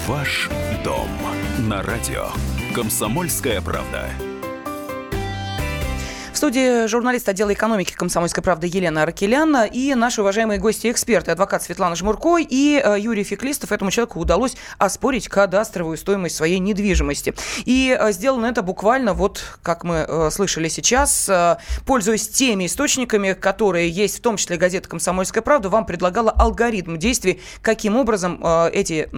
Ваш 0.06 0.50
дом 0.84 1.08
на 1.60 1.82
радио 1.82 2.26
«Комсомольская 2.74 3.62
правда». 3.62 4.10
Студии 6.44 6.86
журналист 6.88 7.26
отдела 7.26 7.54
экономики 7.54 7.94
«Комсомольской 7.94 8.42
правды» 8.42 8.66
Елена 8.66 9.02
Аркеляна 9.04 9.64
и 9.64 9.94
наши 9.94 10.20
уважаемые 10.20 10.60
гости 10.60 10.90
эксперты, 10.90 11.30
адвокат 11.30 11.62
Светлана 11.62 11.96
Жмурко 11.96 12.36
и 12.36 12.82
э, 12.84 13.00
Юрий 13.00 13.24
Феклистов. 13.24 13.72
Этому 13.72 13.90
человеку 13.90 14.20
удалось 14.20 14.54
оспорить 14.76 15.26
кадастровую 15.26 15.96
стоимость 15.96 16.36
своей 16.36 16.58
недвижимости. 16.58 17.32
И 17.64 17.96
э, 17.98 18.12
сделано 18.12 18.44
это 18.44 18.60
буквально, 18.60 19.14
вот 19.14 19.42
как 19.62 19.84
мы 19.84 20.04
э, 20.06 20.28
слышали 20.30 20.68
сейчас, 20.68 21.30
пользуясь 21.86 22.28
теми 22.28 22.66
источниками, 22.66 23.32
которые 23.32 23.88
есть, 23.88 24.18
в 24.18 24.20
том 24.20 24.36
числе 24.36 24.58
газета 24.58 24.86
«Комсомольская 24.86 25.42
правда», 25.42 25.70
вам 25.70 25.86
предлагала 25.86 26.30
алгоритм 26.30 26.98
действий, 26.98 27.40
каким 27.62 27.96
образом 27.96 28.44
эти 28.70 29.08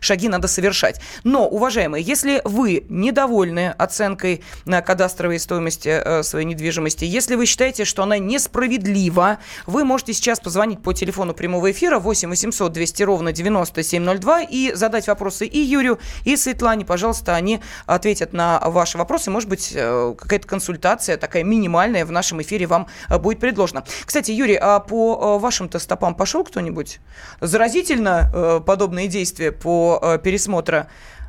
шаги 0.00 0.28
надо 0.28 0.48
совершать. 0.48 1.00
Но, 1.22 1.48
уважаемые, 1.48 2.04
если 2.04 2.42
вы 2.44 2.84
недовольны 2.90 3.70
оценкой 3.70 4.44
кадастровой 4.66 5.38
стоимости 5.38 6.22
своей 6.22 6.44
недвижимости, 6.44 6.73
недвижимости. 6.74 7.04
Если 7.04 7.34
вы 7.34 7.46
считаете, 7.46 7.84
что 7.84 8.02
она 8.02 8.18
несправедлива, 8.18 9.38
вы 9.66 9.84
можете 9.84 10.12
сейчас 10.12 10.40
позвонить 10.40 10.82
по 10.82 10.92
телефону 10.92 11.34
прямого 11.34 11.70
эфира 11.70 11.98
8 11.98 12.28
800 12.28 12.72
200 12.72 13.02
ровно 13.02 13.32
9702 13.32 14.42
и 14.42 14.72
задать 14.74 15.06
вопросы 15.06 15.46
и 15.46 15.58
Юрию, 15.58 15.98
и 16.24 16.36
Светлане. 16.36 16.84
Пожалуйста, 16.84 17.34
они 17.34 17.60
ответят 17.86 18.32
на 18.32 18.60
ваши 18.60 18.98
вопросы. 18.98 19.30
Может 19.30 19.48
быть, 19.48 19.72
э, 19.74 20.14
какая-то 20.18 20.46
консультация 20.46 21.16
такая 21.16 21.44
минимальная 21.44 22.04
в 22.04 22.12
нашем 22.12 22.42
эфире 22.42 22.66
вам 22.66 22.86
э, 23.08 23.18
будет 23.18 23.40
предложена. 23.40 23.84
Кстати, 24.04 24.30
Юрий, 24.30 24.58
а 24.60 24.80
по 24.80 25.36
э, 25.36 25.40
вашим-то 25.40 25.78
стопам 25.78 26.14
пошел 26.14 26.44
кто-нибудь? 26.44 27.00
Заразительно 27.40 28.62
подобные 28.66 29.08
действия 29.08 29.52
по 29.52 30.18
пересмотру 30.22 30.86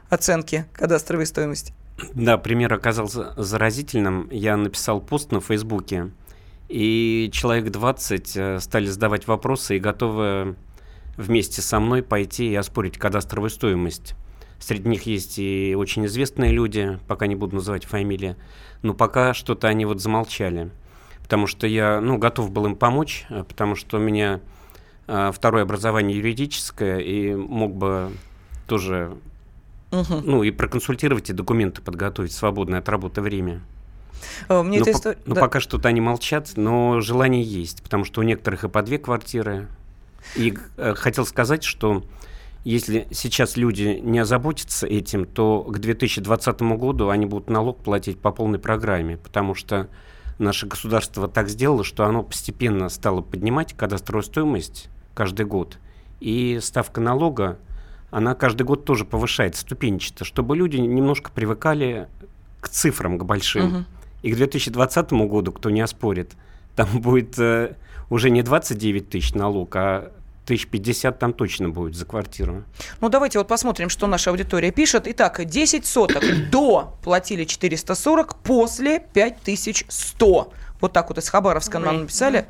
оценки 0.10 0.66
кадастровой 0.74 1.26
стоимости? 1.26 1.74
Да, 2.14 2.38
пример 2.38 2.74
оказался 2.74 3.34
заразительным. 3.38 4.28
Я 4.30 4.58
написал 4.58 5.00
пост 5.00 5.32
на 5.32 5.40
Фейсбуке, 5.40 6.12
и 6.68 7.30
человек 7.32 7.72
20 7.72 8.38
э, 8.38 8.60
стали 8.60 8.88
задавать 8.88 9.28
вопросы 9.28 9.78
и 9.78 9.80
готовы 9.80 10.56
вместе 11.16 11.62
со 11.62 11.80
мной 11.80 12.04
пойти 12.04 12.52
и 12.52 12.56
оспорить 12.56 12.98
кадастровую 12.98 13.50
стоимость. 13.50 14.16
Среди 14.60 14.90
них 14.90 15.04
есть 15.04 15.38
и 15.38 15.76
очень 15.78 16.06
известные 16.06 16.52
люди, 16.52 17.00
пока 17.08 17.28
не 17.28 17.36
буду 17.36 17.56
называть 17.56 17.86
фамилии, 17.86 18.36
но 18.82 18.94
пока 18.94 19.34
что-то 19.34 19.68
они 19.68 19.86
вот 19.86 20.02
замолчали. 20.02 20.72
Потому 21.22 21.48
что 21.48 21.66
я, 21.66 22.02
ну, 22.02 22.18
готов 22.18 22.52
был 22.52 22.66
им 22.66 22.76
помочь, 22.76 23.26
э, 23.30 23.44
потому 23.44 23.76
что 23.76 23.98
у 23.98 24.02
меня 24.02 24.42
э, 25.08 25.32
второе 25.34 25.64
образование 25.64 26.18
юридическое, 26.18 27.00
и 27.00 27.36
мог 27.36 27.74
бы 27.74 28.12
тоже 28.68 29.16
Угу. 29.96 30.22
Ну 30.24 30.44
и 30.44 30.52
проконсультировать 30.52 31.30
и 31.30 31.34
документы 31.34 31.82
подготовить 31.82 32.32
в 32.32 32.36
свободное 32.36 32.80
от 32.80 32.90
работы 32.90 33.22
время. 33.22 33.62
Э, 34.50 34.62
мне 34.62 34.80
ну, 34.80 34.84
эта 34.84 34.92
история... 34.92 35.18
ну 35.26 35.36
да. 35.36 35.42
пока 35.42 35.60
что-то 35.60 35.88
они 35.88 36.02
молчат, 36.02 36.52
но 36.56 37.02
желание 37.02 37.44
есть, 37.44 37.82
потому 37.84 38.04
что 38.06 38.22
у 38.22 38.24
некоторых 38.24 38.64
и 38.64 38.70
по 38.70 38.82
две 38.82 38.98
квартиры. 38.98 39.68
И 40.36 40.58
э, 40.78 40.94
хотел 40.96 41.26
сказать, 41.26 41.64
что 41.64 42.04
если 42.64 43.08
сейчас 43.12 43.58
люди 43.58 44.00
не 44.02 44.20
озаботятся 44.20 44.88
этим, 44.88 45.26
то 45.26 45.62
к 45.62 45.78
2020 45.78 46.62
году 46.62 47.10
они 47.10 47.26
будут 47.28 47.50
налог 47.50 47.78
платить 47.78 48.20
по 48.20 48.32
полной 48.32 48.60
программе, 48.60 49.18
потому 49.18 49.54
что 49.54 49.88
наше 50.40 50.66
государство 50.66 51.28
так 51.28 51.48
сделало, 51.48 51.84
что 51.84 52.06
оно 52.06 52.24
постепенно 52.24 52.90
стало 52.90 53.22
поднимать 53.22 53.74
кадастровую 53.74 54.24
стоимость 54.24 54.90
каждый 55.14 55.46
год, 55.46 55.78
и 56.20 56.60
ставка 56.62 57.02
налога 57.02 57.60
она 58.12 58.36
каждый 58.36 58.64
год 58.64 58.86
тоже 58.86 59.06
повышается 59.06 59.62
ступенчато, 59.62 60.26
чтобы 60.26 60.56
люди 60.56 60.78
немножко 60.78 61.32
привыкали 61.32 62.08
к 62.62 62.70
цифрам, 62.70 63.18
к 63.18 63.24
большим. 63.24 63.68
Угу. 63.68 63.86
И 64.24 64.32
к 64.32 64.36
2020 64.36 65.12
году, 65.14 65.52
кто 65.52 65.70
не 65.70 65.82
оспорит, 65.82 66.34
там 66.76 66.88
будет 67.00 67.38
э, 67.38 67.76
уже 68.10 68.30
не 68.30 68.42
29 68.42 69.10
тысяч 69.10 69.34
налог, 69.34 69.76
а 69.76 70.12
тысяч 70.46 70.68
пятьдесят 70.68 71.20
там 71.20 71.34
точно 71.34 71.70
будет 71.70 71.96
за 71.96 72.06
квартиру. 72.06 72.64
Ну, 73.02 73.10
давайте 73.10 73.40
вот 73.40 73.48
посмотрим, 73.48 73.90
что 73.90 74.08
наша 74.08 74.30
аудитория 74.30 74.72
пишет. 74.72 75.08
Итак, 75.08 75.44
10 75.44 75.86
соток 75.86 76.24
до 76.52 76.96
платили 77.04 77.44
440, 77.44 78.36
после 78.38 79.00
5100. 79.14 80.54
Вот 80.86 80.94
так 80.94 81.10
вот 81.10 81.18
из 81.18 81.28
Хабаровска 81.30 81.80
нам 81.80 82.02
написали. 82.02 82.46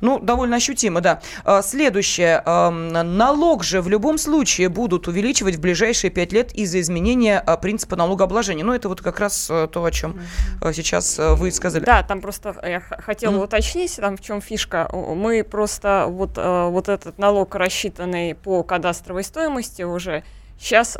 Ну, 0.00 0.18
довольно 0.18 0.56
ощутимо, 0.56 1.00
да. 1.00 1.20
А, 1.44 1.62
следующее. 1.62 2.42
Налог 2.44 3.62
же 3.62 3.80
в 3.80 3.88
любом 3.88 4.18
случае 4.18 4.68
будут 4.68 5.06
увеличивать 5.06 5.54
в 5.54 5.60
ближайшие 5.60 6.10
пять 6.10 6.32
лет 6.32 6.52
из-за 6.52 6.80
изменения 6.80 7.38
а, 7.38 7.56
принципа 7.56 7.94
налогообложения. 7.94 8.64
Ну, 8.64 8.74
это 8.74 8.88
вот 8.88 9.00
как 9.00 9.20
раз 9.20 9.48
э, 9.48 9.68
то, 9.70 9.84
о 9.84 9.90
чем 9.92 10.20
э, 10.60 10.72
сейчас 10.72 11.16
э, 11.20 11.34
вы 11.34 11.52
сказали. 11.52 11.84
Да, 11.84 12.02
там 12.02 12.20
просто 12.20 12.56
я 12.64 12.80
хотела 12.80 13.34
mm-hmm. 13.34 13.44
уточнить, 13.44 13.94
там 13.94 14.16
в 14.16 14.20
чем 14.20 14.40
фишка. 14.40 14.90
Мы 14.92 15.44
просто 15.44 16.06
вот, 16.08 16.36
вот 16.36 16.88
этот 16.88 17.18
налог, 17.18 17.54
рассчитанный 17.54 18.34
по 18.34 18.64
кадастровой 18.64 19.22
стоимости 19.22 19.82
уже, 19.82 20.24
сейчас 20.58 20.98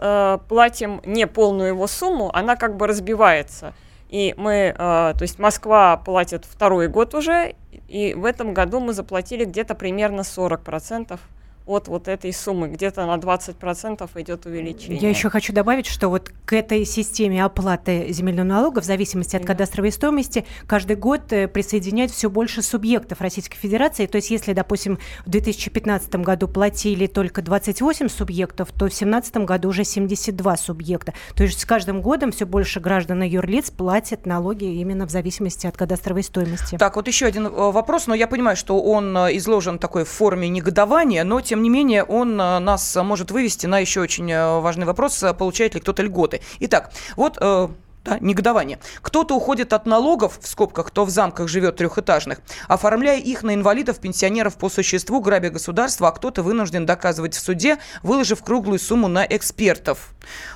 платим 0.48 1.02
не 1.04 1.26
полную 1.26 1.70
его 1.70 1.88
сумму, 1.88 2.30
она 2.32 2.54
как 2.54 2.76
бы 2.76 2.86
разбивается– 2.86 3.74
и 4.08 4.34
мы, 4.36 4.52
э, 4.52 4.75
то 4.76 5.18
есть 5.20 5.38
Москва 5.38 5.96
платит 5.96 6.44
второй 6.44 6.88
год 6.88 7.14
уже, 7.14 7.54
и 7.88 8.14
в 8.14 8.25
этом 8.25 8.54
году 8.54 8.80
мы 8.80 8.92
заплатили 8.92 9.44
где-то 9.44 9.75
примерно 9.75 10.20
40% 10.22 11.18
от 11.66 11.88
вот 11.88 12.08
этой 12.08 12.32
суммы. 12.32 12.68
Где-то 12.68 13.06
на 13.06 13.16
20% 13.16 14.08
идет 14.20 14.46
увеличение. 14.46 14.99
Я 14.99 15.11
еще 15.11 15.28
хочу 15.30 15.52
добавить, 15.52 15.87
что 15.87 16.08
вот 16.08 16.30
к 16.44 16.52
этой 16.52 16.85
системе 16.85 17.44
оплаты 17.44 18.12
земельного 18.12 18.46
налога 18.46 18.80
в 18.80 18.85
зависимости 18.85 19.37
от 19.37 19.44
кадастровой 19.44 19.90
стоимости 19.92 20.46
каждый 20.66 20.96
год 20.96 21.32
э, 21.32 21.49
присоединяют 21.49 22.12
все 22.12 22.30
больше 22.30 22.62
субъектов 22.62 23.20
Российской 23.20 23.56
Федерации. 23.56 24.06
То 24.06 24.16
есть 24.16 24.30
если, 24.30 24.52
допустим, 24.52 24.99
в 25.25 25.30
2015 25.30 26.14
году 26.16 26.49
платили 26.49 27.06
только 27.06 27.42
28 27.42 28.08
субъектов, 28.08 28.68
то 28.68 28.87
в 28.87 28.88
2017 28.88 29.37
году 29.38 29.68
уже 29.68 29.85
72 29.85 30.56
субъекта. 30.56 31.14
То 31.35 31.42
есть 31.42 31.58
с 31.58 31.64
каждым 31.64 32.00
годом 32.00 32.30
все 32.30 32.46
больше 32.46 32.78
граждан 32.78 33.23
и 33.25 33.28
юрлиц 33.28 33.70
платят 33.70 34.25
налоги 34.25 34.64
именно 34.64 35.06
в 35.06 35.11
зависимости 35.11 35.66
от 35.66 35.76
кадастровой 35.76 36.23
стоимости. 36.23 36.76
Так, 36.76 36.96
вот 36.96 37.08
еще 37.08 37.26
один 37.26 37.46
э, 37.46 37.50
вопрос, 37.50 38.06
но 38.06 38.14
я 38.14 38.28
понимаю, 38.28 38.56
что 38.56 38.80
он 38.80 39.16
э, 39.16 39.37
изложен 39.37 39.78
такой 39.78 40.04
в 40.04 40.08
форме 40.08 40.49
негодования, 40.49 41.25
но 41.25 41.40
тем 41.40 41.55
тем 41.56 41.62
не 41.62 41.70
менее, 41.70 42.04
он 42.04 42.38
э, 42.38 42.58
нас 42.58 42.96
может 42.96 43.30
вывести 43.30 43.64
на 43.64 43.78
еще 43.78 44.02
очень 44.02 44.30
э, 44.30 44.60
важный 44.60 44.84
вопрос, 44.84 45.22
э, 45.22 45.32
получает 45.32 45.75
ли 45.75 45.80
кто-то 45.80 46.02
льготы. 46.02 46.42
Итак, 46.60 46.92
вот 47.16 47.38
да, 47.38 48.18
негодование. 48.20 48.78
Кто-то 49.00 49.34
уходит 49.34 49.72
от 49.72 49.86
налогов, 49.86 50.38
в 50.38 50.46
скобках, 50.46 50.88
кто 50.88 51.06
в 51.06 51.10
замках 51.10 51.48
живет 51.48 51.76
трехэтажных, 51.76 52.40
оформляя 52.68 53.18
их 53.18 53.42
на 53.42 53.54
инвалидов, 53.54 54.00
пенсионеров 54.00 54.58
по 54.58 54.68
существу, 54.68 55.22
грабя 55.22 55.48
государство, 55.48 56.08
а 56.08 56.12
кто-то 56.12 56.42
вынужден 56.42 56.84
доказывать 56.84 57.34
в 57.34 57.40
суде, 57.40 57.78
выложив 58.02 58.44
круглую 58.44 58.78
сумму 58.78 59.08
на 59.08 59.25
экспертов. 59.25 60.10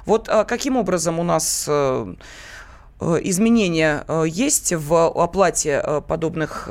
Вот 0.04 0.28
а, 0.28 0.44
каким 0.44 0.76
образом 0.76 1.18
у 1.18 1.22
нас 1.22 1.66
Э, 1.66 2.14
изменения 3.00 4.04
э, 4.06 4.24
есть 4.26 4.72
в 4.72 4.94
оплате 4.94 5.82
э, 5.82 6.00
подобных 6.00 6.68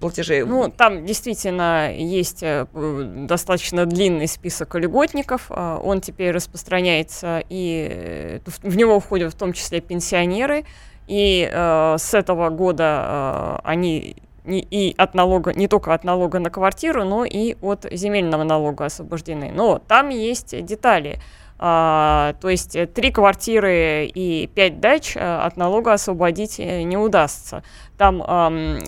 платежей? 0.00 0.44
Ну, 0.44 0.68
там 0.68 1.04
действительно 1.04 1.92
есть 1.94 2.44
достаточно 2.72 3.86
длинный 3.86 4.28
список 4.28 4.74
льготников. 4.74 5.50
Он 5.50 6.00
теперь 6.00 6.30
распространяется, 6.30 7.42
и 7.48 8.40
в 8.62 8.76
него 8.76 9.00
входят 9.00 9.32
в 9.34 9.36
том 9.36 9.52
числе 9.52 9.80
пенсионеры. 9.80 10.64
И 11.08 11.50
с 11.52 12.14
этого 12.14 12.50
года 12.50 13.60
они 13.64 14.16
и 14.44 14.94
от 14.98 15.14
налога, 15.14 15.52
не 15.52 15.68
только 15.68 15.94
от 15.94 16.04
налога 16.04 16.38
на 16.38 16.50
квартиру, 16.50 17.04
но 17.04 17.24
и 17.24 17.56
от 17.60 17.86
земельного 17.90 18.42
налога 18.42 18.86
освобождены. 18.86 19.52
Но 19.54 19.78
там 19.78 20.08
есть 20.08 20.64
детали. 20.64 21.20
А, 21.64 22.34
то 22.40 22.48
есть 22.48 22.74
э, 22.74 22.88
три 22.88 23.12
квартиры 23.12 24.06
и 24.06 24.48
пять 24.52 24.80
дач 24.80 25.16
от 25.16 25.56
налога 25.56 25.92
освободить 25.92 26.58
не 26.58 26.96
удастся. 26.96 27.62
Там 27.96 28.20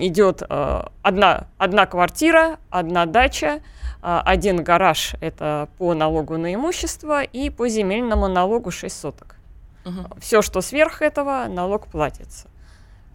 идет 0.00 0.43
одна, 0.43 1.47
одна 1.57 1.87
квартира, 1.87 2.59
одна 2.71 3.07
дача, 3.07 3.61
один 4.02 4.64
гараж– 4.64 5.14
это 5.21 5.69
по 5.78 5.95
налогу 5.95 6.37
на 6.37 6.52
имущество 6.52 7.23
и 7.23 7.49
по 7.49 7.69
земельному 7.69 8.26
налогу 8.26 8.73
6 8.73 9.00
соток. 9.00 9.37
Угу. 9.85 10.19
Все, 10.21 10.43
что 10.43 10.61
сверх 10.61 11.00
этого, 11.00 11.47
налог 11.49 11.87
платится. 11.87 12.49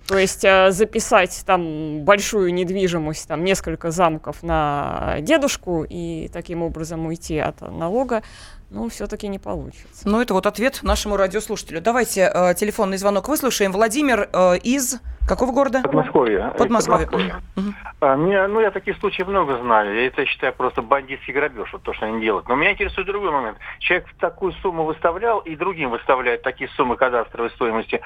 То 0.10 0.18
есть 0.18 0.44
э, 0.44 0.72
записать 0.72 1.44
там 1.46 2.02
большую 2.02 2.52
недвижимость, 2.52 3.28
там 3.28 3.44
несколько 3.44 3.92
замков 3.92 4.42
на 4.42 5.18
дедушку 5.22 5.86
и 5.88 6.30
таким 6.34 6.64
образом 6.64 7.06
уйти 7.06 7.38
от 7.38 7.62
налога, 7.62 8.24
ну, 8.70 8.88
все-таки 8.90 9.28
не 9.28 9.40
получится. 9.40 10.08
Ну, 10.08 10.22
это 10.22 10.34
вот 10.34 10.46
ответ 10.46 10.82
нашему 10.84 11.18
радиослушателю. 11.18 11.82
Давайте 11.82 12.32
э, 12.32 12.54
телефонный 12.54 12.98
звонок 12.98 13.28
выслушаем. 13.28 13.72
Владимир 13.72 14.30
э, 14.32 14.58
из 14.58 15.02
какого 15.28 15.52
города? 15.52 15.82
Подмосковье. 15.82 16.54
Подмосковье. 16.58 17.08
Подмосковье. 17.08 17.42
Угу. 17.56 17.74
А, 18.02 18.16
меня, 18.16 18.48
ну, 18.48 18.60
я 18.60 18.70
таких 18.70 18.98
случаев 18.98 19.28
много 19.28 19.58
знаю. 19.58 19.96
Я 19.96 20.08
это 20.08 20.24
считаю 20.26 20.54
просто 20.54 20.84
бандитский 20.84 21.34
грабеж, 21.34 21.74
вот 21.74 21.82
то, 21.82 21.94
что 21.94 22.06
они 22.06 22.22
делают. 22.22 22.48
Но 22.48 22.56
меня 22.56 22.74
интересует 22.74 23.08
другой 23.08 23.32
момент. 23.32 23.58
Человек 23.80 24.08
такую 24.20 24.54
сумму 24.62 24.84
выставлял, 24.84 25.40
и 25.40 25.56
другим 25.56 25.90
выставляют 25.90 26.44
такие 26.44 26.70
суммы 26.72 26.96
кадастровой 26.96 27.50
стоимости. 27.52 28.02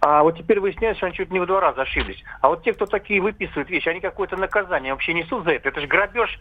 А 0.00 0.22
вот 0.22 0.38
теперь 0.38 0.60
выясняется, 0.60 0.98
что 0.98 1.06
они 1.06 1.16
чуть 1.16 1.32
не 1.32 1.40
в 1.40 1.46
два 1.46 1.60
раза 1.60 1.82
ошиблись. 1.82 2.22
А 2.40 2.48
вот 2.48 2.62
те, 2.62 2.72
кто 2.72 2.86
такие 2.86 3.20
выписывают 3.20 3.68
вещи, 3.68 3.88
они 3.88 4.00
какое-то 4.00 4.36
наказание 4.36 4.92
вообще 4.92 5.12
несут 5.12 5.44
за 5.44 5.50
это. 5.50 5.68
Это 5.68 5.80
же 5.80 5.86
грабеж 5.88 6.38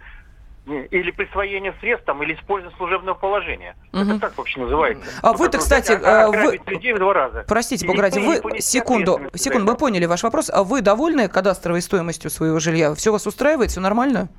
или 0.66 1.12
присвоение 1.12 1.74
средств, 1.80 2.06
там, 2.06 2.24
или 2.24 2.36
использование 2.36 2.78
служебного 2.78 3.16
положения. 3.16 3.76
Угу. 3.92 4.02
Это 4.02 4.20
так 4.20 4.38
вообще 4.38 4.62
называется. 4.62 5.06
А 5.22 5.34
вы-то, 5.34 5.58
кстати, 5.58 5.92
а, 5.92 6.30
вы... 6.30 6.60
людей 6.68 6.94
в 6.94 7.00
два 7.00 7.14
раза. 7.14 7.44
Простите, 7.48 7.86
погодите, 7.86 8.22
вы, 8.22 8.62
секунду, 8.62 9.20
секунду, 9.34 9.66
мы 9.72 9.78
поняли 9.78 10.06
ваш 10.06 10.24
вопрос. 10.24 10.50
А 10.50 10.64
вы 10.64 10.82
довольны 10.82 11.28
кадастровой 11.28 11.82
стоимостью 11.82 12.32
своего 12.32 12.60
жилья? 12.60 12.94
Все 12.96 13.12
вас 13.12 13.28
устраивает, 13.28 13.72
все 13.72 13.82
нормально? 13.82 14.30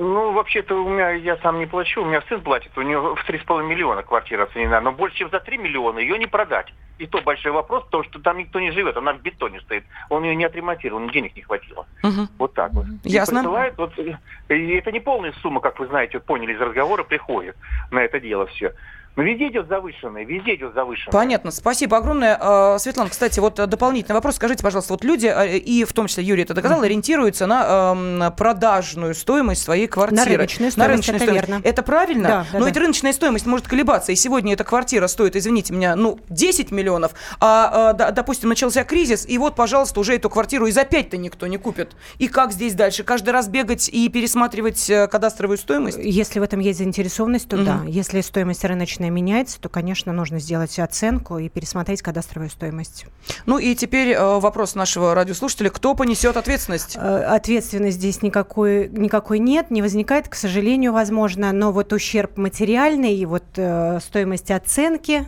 Ну, 0.00 0.30
вообще-то 0.32 0.76
у 0.76 0.88
меня, 0.88 1.10
я 1.10 1.36
сам 1.38 1.58
не 1.58 1.66
плачу, 1.66 2.02
у 2.02 2.04
меня 2.04 2.22
сын 2.28 2.40
платит, 2.40 2.70
у 2.78 2.82
него 2.82 3.16
в 3.16 3.28
3,5 3.28 3.64
миллиона 3.64 4.04
квартира 4.04 4.44
оценена, 4.44 4.80
но 4.80 4.92
больше, 4.92 5.16
чем 5.16 5.30
за 5.30 5.40
3 5.40 5.58
миллиона 5.58 5.98
ее 5.98 6.16
не 6.18 6.26
продать. 6.26 6.72
И 6.98 7.06
то 7.06 7.20
большой 7.20 7.50
вопрос, 7.50 7.84
потому 7.84 8.04
что 8.04 8.20
там 8.20 8.38
никто 8.38 8.60
не 8.60 8.70
живет, 8.70 8.96
она 8.96 9.12
в 9.12 9.20
бетоне 9.20 9.60
стоит. 9.60 9.84
Он 10.08 10.22
ее 10.22 10.36
не 10.36 10.44
отремонтировал, 10.44 11.08
денег 11.10 11.34
не 11.34 11.42
хватило. 11.42 11.86
Угу. 12.04 12.28
Вот 12.38 12.54
так 12.54 12.72
вот. 12.74 12.86
Ясно. 13.02 13.38
И 13.38 13.40
присылает, 13.40 13.76
вот, 13.76 13.98
и 13.98 14.16
это 14.48 14.92
не 14.92 15.00
полная 15.00 15.32
сумма, 15.42 15.60
как 15.60 15.80
вы 15.80 15.88
знаете, 15.88 16.20
поняли 16.20 16.52
из 16.52 16.60
разговора, 16.60 17.02
приходит 17.02 17.56
на 17.90 17.98
это 17.98 18.20
дело 18.20 18.46
все. 18.46 18.74
Но 19.16 19.22
ну, 19.22 19.30
везде 19.30 19.48
идет 19.48 19.68
завышенный, 19.68 20.24
везде 20.24 20.54
идет 20.54 20.74
завышенный. 20.74 21.12
Понятно, 21.12 21.50
спасибо 21.50 21.96
огромное. 21.96 22.38
А, 22.40 22.78
Светлана, 22.78 23.10
кстати, 23.10 23.40
вот 23.40 23.56
дополнительный 23.56 24.14
вопрос. 24.14 24.36
Скажите, 24.36 24.62
пожалуйста, 24.62 24.92
вот 24.92 25.04
люди, 25.04 25.26
а, 25.26 25.44
и 25.44 25.84
в 25.84 25.92
том 25.92 26.06
числе 26.06 26.24
Юрий 26.24 26.42
это 26.42 26.54
доказал, 26.54 26.82
ориентируются 26.82 27.46
на 27.46 28.30
продажную 28.36 29.14
стоимость 29.14 29.62
своей 29.62 29.88
квартиры. 29.88 30.20
На 30.20 30.24
рыночную 30.24 30.70
стоимость, 30.70 30.76
на 30.76 30.86
рыночную 30.86 31.16
это 31.16 31.24
стоимость. 31.24 31.48
верно. 31.48 31.62
Это 31.64 31.82
правильно? 31.82 32.28
Да, 32.28 32.46
да, 32.52 32.58
Но 32.58 32.60
да. 32.60 32.66
ведь 32.66 32.76
рыночная 32.76 33.12
стоимость 33.12 33.46
может 33.46 33.66
колебаться. 33.66 34.12
И 34.12 34.14
сегодня 34.14 34.52
эта 34.52 34.64
квартира 34.64 35.06
стоит, 35.08 35.34
извините 35.34 35.72
меня, 35.72 35.96
ну, 35.96 36.20
10 36.28 36.70
миллионов, 36.70 37.12
а, 37.40 37.92
допустим, 37.92 38.48
начался 38.48 38.84
кризис, 38.84 39.26
и 39.28 39.36
вот, 39.38 39.56
пожалуйста, 39.56 39.98
уже 40.00 40.14
эту 40.14 40.30
квартиру 40.30 40.66
и 40.66 40.70
за 40.70 40.82
5-то 40.82 41.16
никто 41.16 41.46
не 41.46 41.56
купит. 41.56 41.96
И 42.18 42.28
как 42.28 42.52
здесь 42.52 42.74
дальше? 42.74 43.02
Каждый 43.02 43.30
раз 43.30 43.48
бегать 43.48 43.88
и 43.88 44.08
пересматривать 44.08 44.88
э, 44.90 45.08
кадастровую 45.08 45.58
стоимость? 45.58 45.98
Если 46.00 46.38
в 46.38 46.42
этом 46.42 46.60
есть 46.60 46.78
заинтересованность, 46.78 47.48
то 47.48 47.56
угу. 47.56 47.64
да. 47.64 47.80
Если 47.86 48.20
стоимость 48.20 48.64
рыночная 48.98 49.10
меняется, 49.10 49.60
то, 49.60 49.68
конечно, 49.68 50.12
нужно 50.12 50.38
сделать 50.40 50.78
оценку 50.78 51.38
и 51.38 51.48
пересмотреть 51.48 52.02
кадастровую 52.02 52.50
стоимость. 52.50 53.06
Ну 53.46 53.58
и 53.58 53.74
теперь 53.74 54.10
э, 54.10 54.38
вопрос 54.38 54.74
нашего 54.74 55.14
радиослушателя. 55.14 55.70
Кто 55.70 55.94
понесет 55.94 56.36
ответственность? 56.36 56.96
Э, 56.96 57.24
ответственность 57.24 57.96
здесь 57.96 58.22
никакой, 58.22 58.88
никакой 58.88 59.38
нет, 59.38 59.70
не 59.70 59.82
возникает, 59.82 60.28
к 60.28 60.34
сожалению, 60.34 60.92
возможно. 60.92 61.52
Но 61.52 61.72
вот 61.72 61.92
ущерб 61.92 62.36
материальный 62.36 63.14
и 63.14 63.26
вот 63.26 63.44
э, 63.56 63.98
стоимость 64.00 64.50
оценки 64.50 65.26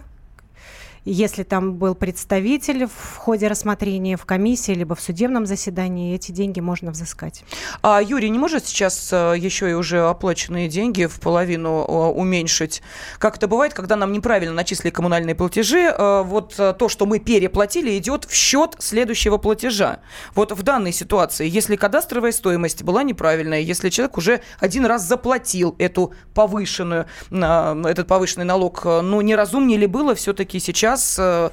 если 1.04 1.43
там 1.43 1.75
был 1.75 1.95
представитель 1.95 2.86
в 2.86 3.17
ходе 3.17 3.49
рассмотрения 3.49 4.17
в 4.17 4.25
комиссии 4.26 4.73
либо 4.73 4.95
в 4.95 5.00
судебном 5.00 5.47
заседании, 5.47 6.15
эти 6.15 6.32
деньги 6.32 6.60
можно 6.60 6.91
взыскать. 6.91 7.43
А 7.82 8.02
Юрий 8.02 8.30
не 8.30 8.39
может 8.39 8.67
сейчас 8.67 9.10
э, 9.13 9.34
еще 9.39 9.71
и 9.71 9.73
уже 9.73 10.06
оплаченные 10.06 10.69
деньги 10.69 11.06
в 11.06 11.21
половину 11.21 11.84
э, 11.86 11.93
уменьшить? 11.93 12.82
Как 13.19 13.36
это 13.36 13.49
бывает, 13.49 13.73
когда 13.73 13.97
нам 13.97 14.13
неправильно 14.13 14.54
начислили 14.54 14.91
коммунальные 14.91 15.34
платежи, 15.34 15.95
э, 15.97 16.23
вот 16.23 16.54
то, 16.56 16.89
что 16.89 17.06
мы 17.06 17.19
переплатили, 17.19 17.97
идет 17.97 18.25
в 18.25 18.34
счет 18.34 18.76
следующего 18.78 19.39
платежа. 19.39 20.00
Вот 20.34 20.52
в 20.52 20.63
данной 20.63 20.93
ситуации, 20.93 21.49
если 21.49 21.76
кадастровая 21.76 22.32
стоимость 22.32 22.82
была 22.82 23.02
неправильная, 23.02 23.60
если 23.60 23.89
человек 23.89 24.19
уже 24.19 24.43
один 24.58 24.84
раз 24.86 25.02
заплатил 25.02 25.75
эту 25.78 26.13
повышенную, 26.34 27.06
этот 27.30 28.06
повышенный 28.06 28.45
налог, 28.45 28.84
ну, 28.84 29.21
неразумнее 29.21 29.78
ли 29.78 29.86
было 29.86 30.15
все-таки 30.15 30.58
сейчас 30.58 30.89
сейчас 30.96 31.16
э, 31.18 31.50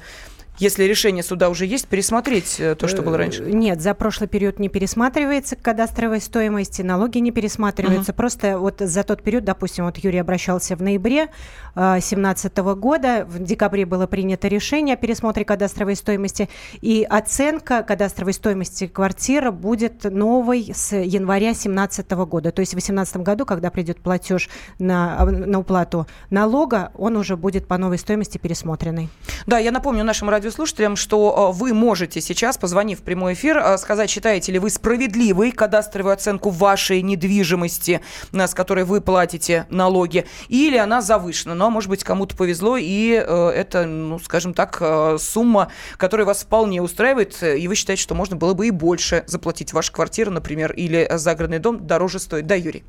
если 0.58 0.84
решение 0.84 1.22
суда 1.22 1.48
уже 1.48 1.66
есть, 1.66 1.86
пересмотреть 1.86 2.56
э, 2.58 2.74
то, 2.74 2.88
что 2.88 3.02
было 3.02 3.14
э, 3.14 3.18
раньше? 3.18 3.42
Нет, 3.42 3.80
за 3.80 3.94
прошлый 3.94 4.28
период 4.28 4.58
не 4.58 4.68
пересматривается 4.68 5.56
кадастровой 5.56 6.20
стоимости, 6.20 6.82
налоги 6.82 7.18
не 7.18 7.30
пересматриваются. 7.30 8.12
Угу. 8.12 8.16
Просто 8.16 8.58
вот 8.58 8.80
за 8.80 9.04
тот 9.04 9.22
период, 9.22 9.44
допустим, 9.44 9.84
вот 9.84 9.98
Юрий 9.98 10.18
обращался 10.18 10.76
в 10.76 10.82
ноябре 10.82 11.28
2017 11.74 12.52
э, 12.56 12.74
года, 12.74 13.24
в 13.28 13.42
декабре 13.42 13.86
было 13.86 14.06
принято 14.06 14.48
решение 14.48 14.94
о 14.94 14.96
пересмотре 14.96 15.44
кадастровой 15.44 15.96
стоимости, 15.96 16.48
и 16.80 17.06
оценка 17.08 17.82
кадастровой 17.82 18.32
стоимости 18.32 18.86
квартиры 18.86 19.52
будет 19.52 20.04
новой 20.04 20.72
с 20.74 20.94
января 20.96 21.48
2017 21.48 22.10
года. 22.10 22.50
То 22.50 22.60
есть 22.60 22.72
в 22.72 22.76
2018 22.76 23.18
году, 23.18 23.46
когда 23.46 23.70
придет 23.70 24.00
платеж 24.00 24.48
на, 24.78 25.24
на 25.24 25.60
уплату 25.60 26.06
налога, 26.30 26.90
он 26.96 27.16
уже 27.16 27.36
будет 27.36 27.66
по 27.66 27.78
новой 27.78 27.98
стоимости 27.98 28.38
пересмотренный. 28.38 29.08
Да, 29.46 29.58
я 29.58 29.70
напомню 29.70 30.04
нашим 30.04 30.28
радио 30.28 30.47
радиослушателям, 30.48 30.96
что 30.96 31.52
э, 31.52 31.58
вы 31.58 31.74
можете 31.74 32.20
сейчас, 32.22 32.56
позвонив 32.56 33.00
в 33.00 33.02
прямой 33.02 33.34
эфир, 33.34 33.58
э, 33.58 33.76
сказать, 33.76 34.08
считаете 34.08 34.50
ли 34.52 34.58
вы 34.58 34.70
справедливой 34.70 35.52
кадастровую 35.52 36.14
оценку 36.14 36.48
вашей 36.48 37.02
недвижимости, 37.02 38.00
э, 38.32 38.46
с 38.46 38.54
которой 38.54 38.84
вы 38.84 39.02
платите 39.02 39.66
налоги, 39.68 40.24
или 40.48 40.78
она 40.78 41.02
завышена. 41.02 41.54
Но, 41.54 41.70
может 41.70 41.90
быть, 41.90 42.02
кому-то 42.02 42.34
повезло, 42.34 42.76
и 42.78 43.08
это, 43.08 43.84
ну, 43.84 44.18
скажем 44.18 44.54
так, 44.54 44.82
сумма, 45.18 45.70
которая 45.96 46.26
вас 46.26 46.42
вполне 46.42 46.80
устраивает, 46.80 47.42
и 47.42 47.68
вы 47.68 47.74
считаете, 47.74 48.02
что 48.02 48.14
можно 48.14 48.36
было 48.36 48.54
бы 48.54 48.68
и 48.68 48.70
больше 48.70 49.24
заплатить. 49.26 49.72
Ваша 49.72 49.92
квартира, 49.92 50.30
например, 50.30 50.72
или 50.72 51.08
загородный 51.14 51.58
дом 51.58 51.86
дороже 51.86 52.18
стоит. 52.18 52.46
Да, 52.46 52.54
Юрий? 52.54 52.84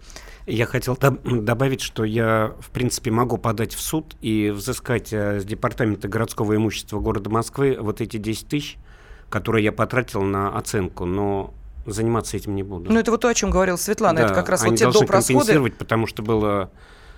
Я 0.49 0.65
хотел 0.65 0.97
добавить, 0.97 1.81
что 1.81 2.03
я, 2.03 2.55
в 2.59 2.71
принципе, 2.71 3.11
могу 3.11 3.37
подать 3.37 3.73
в 3.73 3.79
суд 3.79 4.15
и 4.19 4.49
взыскать 4.49 5.13
с 5.13 5.45
Департамента 5.45 6.07
городского 6.07 6.55
имущества 6.55 6.99
города 6.99 7.29
Москвы 7.29 7.77
вот 7.79 8.01
эти 8.01 8.17
10 8.17 8.47
тысяч, 8.47 8.77
которые 9.29 9.63
я 9.63 9.71
потратил 9.71 10.23
на 10.23 10.57
оценку, 10.57 11.05
но 11.05 11.53
заниматься 11.85 12.35
этим 12.35 12.55
не 12.55 12.63
буду. 12.63 12.91
Ну, 12.91 12.99
это 12.99 13.11
вот 13.11 13.21
то, 13.21 13.27
о 13.27 13.33
чем 13.33 13.51
говорила 13.51 13.77
Светлана. 13.77 14.21
Да, 14.21 14.25
это 14.25 14.33
как 14.33 14.49
раз 14.49 14.63
они 14.63 14.71
вот 14.71 14.77
те 14.77 14.85
должны 14.85 15.01
доп. 15.01 15.11
расходы. 15.11 15.33
компенсировать, 15.39 15.77
потому 15.77 16.07
что 16.07 16.23
было 16.23 16.71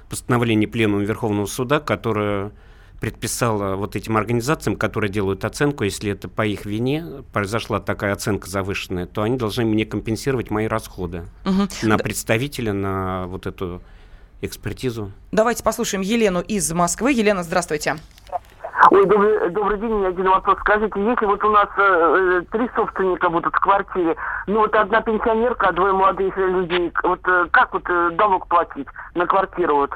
постановление 0.10 0.68
Пленума 0.68 1.04
Верховного 1.04 1.46
Суда, 1.46 1.80
которое 1.80 2.52
предписало 3.02 3.76
вот 3.76 3.96
этим 3.96 4.16
организациям, 4.16 4.78
которые 4.78 5.10
делают 5.10 5.44
оценку, 5.44 5.84
если 5.84 6.12
это 6.12 6.30
по 6.30 6.46
их 6.46 6.66
вине 6.66 7.24
произошла 7.34 7.80
такая 7.80 8.14
оценка 8.14 8.48
завышенная, 8.48 9.08
то 9.08 9.24
они 9.24 9.38
должны 9.38 9.66
мне 9.66 9.86
компенсировать 9.86 10.52
мои 10.52 10.68
расходы 10.68 11.26
угу. 11.44 11.68
на 11.82 11.98
представителя, 11.98 12.74
на 12.74 13.26
вот 13.26 13.48
эту 13.48 13.82
экспертизу. 14.42 15.12
Давайте 15.32 15.64
послушаем 15.64 16.04
Елену 16.04 16.42
из 16.42 16.72
Москвы. 16.72 17.12
Елена, 17.12 17.44
здравствуйте. 17.44 17.98
Ой, 18.92 19.06
добрый, 19.06 19.50
добрый 19.50 19.80
день, 19.80 19.92
у 19.92 20.00
меня 20.00 20.10
один 20.10 20.30
вопрос. 20.30 20.58
Скажите, 20.60 21.00
если 21.00 21.26
вот 21.26 21.44
у 21.44 21.50
нас 21.50 21.68
э, 21.78 21.82
э, 21.82 22.42
три 22.52 22.70
собственника 22.76 23.30
будут 23.30 23.54
в 23.56 23.60
квартире, 23.60 24.16
ну 24.48 24.60
вот 24.60 24.76
одна 24.76 25.02
пенсионерка, 25.02 25.70
а 25.70 25.72
двое 25.72 25.94
молодых 25.94 26.36
людей, 26.38 26.92
вот 27.04 27.20
э, 27.28 27.48
как 27.52 27.74
вот 27.74 27.84
э, 27.90 28.10
налог 28.18 28.48
платить 28.48 28.88
на 29.16 29.26
квартиру 29.26 29.76
вот? 29.76 29.92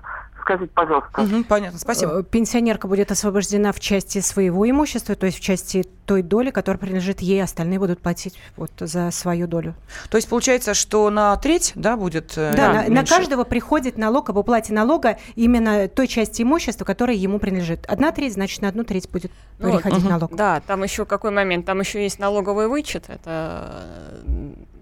Скажите, 0.46 0.72
пожалуйста. 0.74 1.22
Угу, 1.22 1.44
понятно, 1.46 1.80
спасибо. 1.80 2.20
Э, 2.20 2.24
пенсионерка 2.24 2.88
будет 2.88 3.12
освобождена 3.12 3.72
в 3.72 3.80
части 3.80 4.20
своего 4.20 4.70
имущества, 4.70 5.16
то 5.16 5.26
есть 5.26 5.40
в 5.40 5.42
части 5.42 5.84
той 6.06 6.22
доли, 6.22 6.52
которая 6.52 6.80
принадлежит 6.80 7.20
ей, 7.22 7.42
остальные 7.42 7.80
будут 7.80 8.00
платить 8.00 8.40
вот 8.56 8.72
за 8.80 9.10
свою 9.10 9.48
долю. 9.48 9.74
То 10.10 10.18
есть 10.18 10.30
получается, 10.30 10.76
что 10.76 11.10
на 11.10 11.36
треть, 11.38 11.74
да, 11.76 11.98
будет 11.98 12.34
э, 12.38 12.54
Да, 12.56 12.74
на, 12.74 12.90
на 12.90 13.06
каждого 13.06 13.44
приходит 13.44 13.98
налог 13.98 14.30
об 14.30 14.38
уплате 14.38 14.72
налога 14.72 15.18
именно 15.36 15.88
той 15.88 16.08
части 16.08 16.44
имущества, 16.44 16.86
которая 16.86 17.16
ему 17.16 17.40
принадлежит. 17.40 17.86
Одна 17.88 18.12
треть, 18.12 18.34
значит, 18.34 18.62
на 18.62 18.70
одну 18.70 18.84
треть 18.84 19.10
будет 19.10 19.32
ну, 19.58 19.72
переходить 19.72 20.04
угу. 20.04 20.10
налог. 20.10 20.36
Да, 20.36 20.62
там 20.66 20.84
еще 20.84 21.06
какой 21.06 21.32
момент, 21.32 21.66
там 21.66 21.80
еще 21.80 22.04
есть 22.04 22.20
налоговый 22.20 22.68
вычет, 22.68 23.06
это 23.10 24.22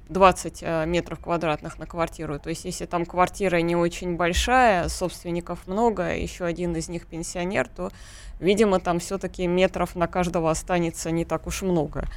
20 0.10 0.60
э, 0.62 0.86
метров 0.86 1.20
квадратных 1.20 1.80
на 1.80 1.86
квартиру. 1.86 2.40
То 2.40 2.50
есть 2.50 2.66
если 2.66 2.86
там 2.86 3.06
квартира 3.06 3.58
не 3.58 3.76
очень 3.76 4.16
большая, 4.16 4.90
собственников 4.90 5.68
много, 5.68 6.16
еще 6.16 6.46
один 6.46 6.76
из 6.76 6.90
них 6.90 7.08
пенсионер, 7.08 7.68
то, 7.68 7.92
видимо, 8.40 8.80
там 8.80 9.00
все-таки 9.00 9.48
метров 9.48 9.96
на 9.96 10.08
каждого 10.08 10.52
останется 10.52 11.12
не 11.12 11.26
так 11.26 11.48
уж 11.48 11.62
много. 11.62 12.08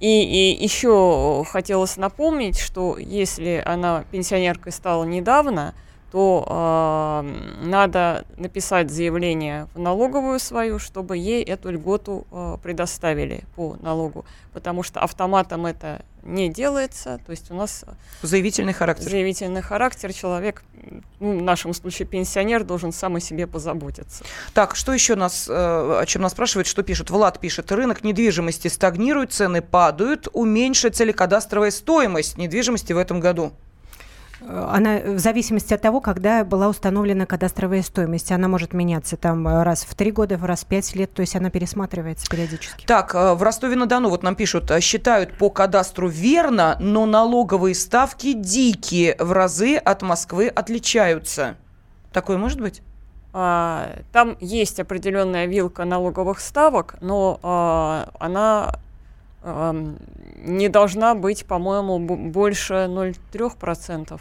И, 0.00 0.06
и 0.06 0.62
еще 0.62 1.44
хотелось 1.48 1.96
напомнить, 1.96 2.58
что 2.58 2.96
если 2.98 3.62
она 3.64 4.04
пенсионеркой 4.10 4.72
стала 4.72 5.04
недавно, 5.04 5.74
то 6.10 7.22
э, 7.24 7.66
надо 7.66 8.24
написать 8.36 8.90
заявление 8.90 9.68
в 9.74 9.78
налоговую 9.78 10.38
свою, 10.38 10.78
чтобы 10.78 11.16
ей 11.16 11.42
эту 11.42 11.70
льготу 11.70 12.26
э, 12.30 12.56
предоставили 12.62 13.44
по 13.56 13.76
налогу, 13.82 14.24
потому 14.52 14.82
что 14.82 15.00
автоматом 15.00 15.66
это 15.66 16.02
не 16.22 16.48
делается, 16.48 17.20
то 17.24 17.30
есть 17.30 17.50
у 17.50 17.54
нас 17.54 17.84
заявительный 18.22 18.72
характер. 18.72 19.10
Заявительный 19.10 19.62
характер 19.62 20.12
человек, 20.12 20.62
ну, 21.20 21.38
в 21.38 21.42
нашем 21.42 21.74
случае 21.74 22.06
пенсионер, 22.06 22.64
должен 22.64 22.92
сам 22.92 23.16
о 23.16 23.20
себе 23.20 23.46
позаботиться. 23.46 24.24
Так, 24.54 24.76
что 24.76 24.92
еще 24.92 25.14
нас, 25.14 25.46
э, 25.48 25.52
о 25.52 26.04
чем 26.06 26.22
нас 26.22 26.32
спрашивают, 26.32 26.66
что 26.66 26.82
пишут? 26.82 27.10
Влад 27.10 27.38
пишет, 27.38 27.70
рынок 27.70 28.02
недвижимости 28.02 28.68
стагнирует, 28.68 29.32
цены 29.32 29.60
падают, 29.60 30.28
уменьшится 30.32 31.04
ли 31.04 31.12
кадастровая 31.12 31.70
стоимость 31.70 32.38
недвижимости 32.38 32.92
в 32.92 32.98
этом 32.98 33.20
году? 33.20 33.52
Она 34.48 34.98
в 34.98 35.18
зависимости 35.18 35.74
от 35.74 35.82
того, 35.82 36.00
когда 36.00 36.44
была 36.44 36.68
установлена 36.68 37.26
кадастровая 37.26 37.82
стоимость. 37.82 38.32
Она 38.32 38.48
может 38.48 38.72
меняться 38.72 39.16
там 39.16 39.46
раз 39.46 39.84
в 39.84 39.94
три 39.94 40.10
года, 40.10 40.38
раз 40.40 40.62
в 40.62 40.66
пять 40.66 40.94
лет, 40.94 41.12
то 41.12 41.20
есть 41.20 41.36
она 41.36 41.50
пересматривается 41.50 42.26
периодически. 42.28 42.86
Так, 42.86 43.14
э, 43.14 43.34
в 43.34 43.42
Ростове-на-Дону 43.42 44.08
вот 44.08 44.22
нам 44.22 44.34
пишут, 44.34 44.70
э, 44.70 44.80
считают 44.80 45.36
по 45.36 45.50
кадастру 45.50 46.08
верно, 46.08 46.76
но 46.80 47.06
налоговые 47.06 47.74
ставки 47.74 48.32
дикие, 48.32 49.16
в 49.18 49.32
разы 49.32 49.76
от 49.76 50.02
Москвы 50.02 50.48
отличаются. 50.48 51.56
Такое 52.12 52.38
может 52.38 52.60
быть? 52.60 52.82
А, 53.32 53.98
там 54.12 54.36
есть 54.40 54.80
определенная 54.80 55.46
вилка 55.46 55.84
налоговых 55.84 56.40
ставок, 56.40 56.96
но 57.00 57.38
а, 57.42 58.08
она 58.18 58.74
не 60.36 60.68
должна 60.68 61.14
быть, 61.14 61.44
по-моему, 61.46 61.98
больше 61.98 62.74
0,3%. 62.74 64.20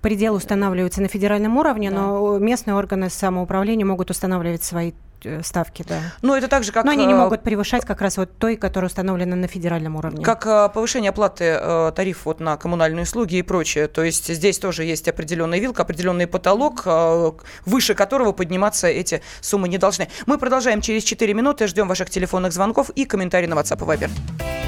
Предел 0.00 0.34
устанавливается 0.34 1.02
на 1.02 1.08
федеральном 1.08 1.56
уровне, 1.56 1.90
да. 1.90 1.96
но 1.96 2.38
местные 2.38 2.74
органы 2.74 3.10
самоуправления 3.10 3.84
могут 3.84 4.10
устанавливать 4.10 4.62
свои 4.62 4.92
Э, 5.24 5.42
ставки, 5.42 5.84
да. 5.86 6.00
Но 6.22 6.36
это 6.36 6.48
так 6.48 6.64
же, 6.64 6.72
как... 6.72 6.84
Но 6.84 6.92
они 6.92 7.06
не 7.06 7.12
э, 7.12 7.16
могут 7.16 7.42
превышать 7.42 7.84
как 7.84 8.00
раз 8.00 8.16
вот 8.16 8.30
той, 8.38 8.56
которая 8.56 8.88
установлена 8.88 9.36
на 9.36 9.48
федеральном 9.48 9.96
уровне. 9.96 10.24
Как 10.24 10.46
э, 10.46 10.68
повышение 10.72 11.10
оплаты 11.10 11.58
тарифов 11.94 12.26
вот 12.26 12.40
на 12.40 12.56
коммунальные 12.56 13.02
услуги 13.02 13.36
и 13.36 13.42
прочее. 13.42 13.88
То 13.88 14.04
есть 14.04 14.32
здесь 14.32 14.58
тоже 14.58 14.84
есть 14.84 15.08
определенная 15.08 15.58
вилка, 15.58 15.82
определенный 15.82 16.26
потолок, 16.26 16.86
выше 17.64 17.94
которого 17.94 18.32
подниматься 18.32 18.86
эти 18.86 19.22
суммы 19.40 19.68
не 19.68 19.78
должны. 19.78 20.08
Мы 20.26 20.38
продолжаем 20.38 20.80
через 20.80 21.04
4 21.04 21.34
минуты, 21.34 21.66
ждем 21.66 21.88
ваших 21.88 22.10
телефонных 22.10 22.52
звонков 22.52 22.90
и 22.90 23.04
комментарий 23.04 23.48
на 23.48 23.54
WhatsApp 23.54 23.82
и 23.82 23.96
Viber. 23.96 24.67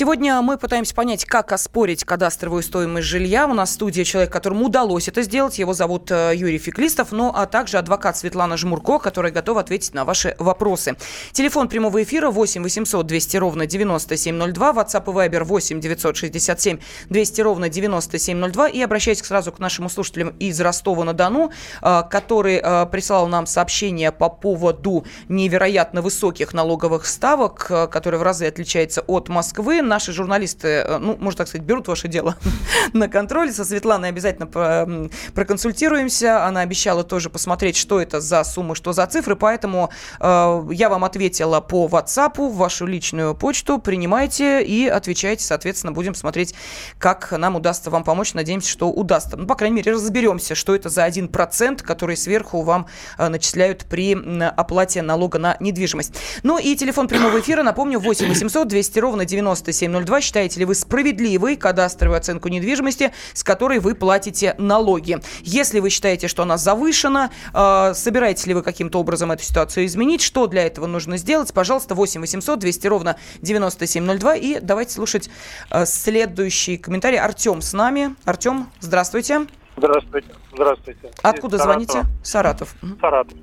Сегодня 0.00 0.40
мы 0.40 0.56
пытаемся 0.56 0.94
понять, 0.94 1.26
как 1.26 1.52
оспорить 1.52 2.04
кадастровую 2.04 2.62
стоимость 2.62 3.06
жилья. 3.06 3.46
У 3.46 3.52
нас 3.52 3.68
в 3.68 3.72
студии 3.74 4.02
человек, 4.02 4.32
которому 4.32 4.64
удалось 4.64 5.08
это 5.08 5.20
сделать. 5.20 5.58
Его 5.58 5.74
зовут 5.74 6.10
э, 6.10 6.32
Юрий 6.34 6.56
Феклистов, 6.56 7.12
ну 7.12 7.30
а 7.34 7.44
также 7.44 7.76
адвокат 7.76 8.16
Светлана 8.16 8.56
Жмурко, 8.56 8.98
которая 8.98 9.30
готова 9.30 9.60
ответить 9.60 9.92
на 9.92 10.06
ваши 10.06 10.34
вопросы. 10.38 10.96
Телефон 11.32 11.68
прямого 11.68 12.02
эфира 12.02 12.30
8 12.30 12.62
800 12.62 13.06
200 13.06 13.36
ровно 13.36 13.66
9702, 13.66 14.70
WhatsApp 14.70 15.02
и 15.02 15.28
Viber 15.28 15.44
8 15.44 15.80
967 15.80 16.78
200 17.10 17.40
ровно 17.42 17.68
9702. 17.68 18.68
И 18.68 18.80
обращайтесь 18.80 19.26
сразу 19.26 19.52
к 19.52 19.58
нашим 19.58 19.90
слушателям 19.90 20.30
из 20.38 20.58
Ростова-на-Дону, 20.62 21.52
э, 21.82 22.02
который 22.10 22.56
э, 22.56 22.86
прислал 22.86 23.28
нам 23.28 23.44
сообщение 23.44 24.12
по 24.12 24.30
поводу 24.30 25.04
невероятно 25.28 26.00
высоких 26.00 26.54
налоговых 26.54 27.04
ставок, 27.04 27.66
которые 27.90 28.18
в 28.18 28.22
разы 28.22 28.46
отличаются 28.46 29.02
от 29.02 29.28
Москвы 29.28 29.89
наши 29.90 30.12
журналисты, 30.12 30.68
э, 30.68 30.98
ну, 30.98 31.16
можно 31.18 31.38
так 31.38 31.48
сказать, 31.48 31.66
берут 31.66 31.88
ваше 31.88 32.08
дело 32.08 32.36
на 32.94 33.08
контроль. 33.08 33.52
Со 33.52 33.64
Светланой 33.64 34.08
обязательно 34.08 35.10
проконсультируемся. 35.34 36.46
Она 36.46 36.60
обещала 36.60 37.04
тоже 37.04 37.28
посмотреть, 37.28 37.76
что 37.76 38.00
это 38.00 38.20
за 38.20 38.42
суммы, 38.44 38.74
что 38.74 38.92
за 38.92 39.06
цифры. 39.06 39.36
Поэтому 39.36 39.90
э, 40.18 40.62
я 40.72 40.88
вам 40.88 41.04
ответила 41.04 41.60
по 41.60 41.86
WhatsApp, 41.86 42.38
в 42.38 42.56
вашу 42.56 42.86
личную 42.86 43.34
почту. 43.34 43.78
Принимайте 43.78 44.62
и 44.62 44.86
отвечайте. 44.86 45.44
Соответственно, 45.44 45.92
будем 45.92 46.14
смотреть, 46.14 46.54
как 46.98 47.32
нам 47.32 47.56
удастся 47.56 47.90
вам 47.90 48.04
помочь. 48.04 48.32
Надеемся, 48.32 48.70
что 48.70 48.90
удастся. 48.90 49.36
Ну, 49.36 49.46
по 49.46 49.56
крайней 49.56 49.76
мере, 49.76 49.92
разберемся, 49.92 50.54
что 50.54 50.74
это 50.74 50.88
за 50.88 51.06
1%, 51.06 51.82
который 51.82 52.16
сверху 52.16 52.62
вам 52.62 52.86
э, 53.18 53.28
начисляют 53.28 53.84
при 53.84 54.16
оплате 54.56 55.02
налога 55.02 55.38
на 55.38 55.56
недвижимость. 55.60 56.14
Ну 56.44 56.58
и 56.58 56.76
телефон 56.76 57.08
прямого 57.08 57.40
эфира, 57.40 57.62
напомню, 57.62 57.98
8 57.98 58.28
800 58.28 58.68
200 58.68 58.98
ровно 59.00 59.24
97 59.24 59.79
702. 59.80 60.20
Считаете 60.20 60.60
ли 60.60 60.66
вы 60.66 60.74
справедливой 60.74 61.56
кадастровую 61.56 62.18
оценку 62.18 62.48
недвижимости, 62.48 63.12
с 63.32 63.42
которой 63.42 63.78
вы 63.78 63.94
платите 63.94 64.54
налоги? 64.58 65.18
Если 65.40 65.80
вы 65.80 65.90
считаете, 65.90 66.28
что 66.28 66.42
она 66.42 66.58
завышена, 66.58 67.30
э, 67.54 67.94
собираетесь 67.94 68.46
ли 68.46 68.54
вы 68.54 68.62
каким-то 68.62 69.00
образом 69.00 69.32
эту 69.32 69.42
ситуацию 69.42 69.86
изменить? 69.86 70.20
Что 70.20 70.46
для 70.46 70.66
этого 70.66 70.86
нужно 70.86 71.16
сделать? 71.16 71.52
Пожалуйста, 71.54 71.94
8 71.94 72.20
800 72.20 72.58
200 72.58 72.86
ровно 72.86 73.16
9702. 73.40 74.36
И 74.36 74.60
давайте 74.60 74.92
слушать 74.92 75.30
э, 75.70 75.86
следующий 75.86 76.76
комментарий. 76.76 77.18
Артем 77.18 77.62
с 77.62 77.72
нами. 77.72 78.14
Артем, 78.24 78.68
здравствуйте. 78.80 79.46
Здравствуйте. 79.76 80.28
Здравствуйте. 80.52 81.10
Откуда 81.22 81.56
Из 81.56 81.62
звоните? 81.62 82.04
Саратов. 82.22 82.74
Саратов. 83.00 83.38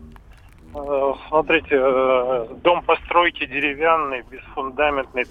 Э, 0.75 1.13
смотрите, 1.29 1.75
э, 1.75 2.47
дом 2.63 2.83
постройки 2.83 3.45
деревянный, 3.45 4.23
бесфундаментный, 4.29 5.25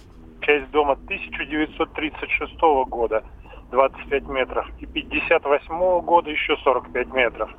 часть 0.46 0.70
дома 0.70 0.92
1936 0.92 2.60
года 2.88 3.24
25 3.72 4.28
метров 4.28 4.66
и 4.78 4.86
58 4.86 6.00
года 6.02 6.30
еще 6.30 6.56
45 6.58 7.12
метров. 7.12 7.50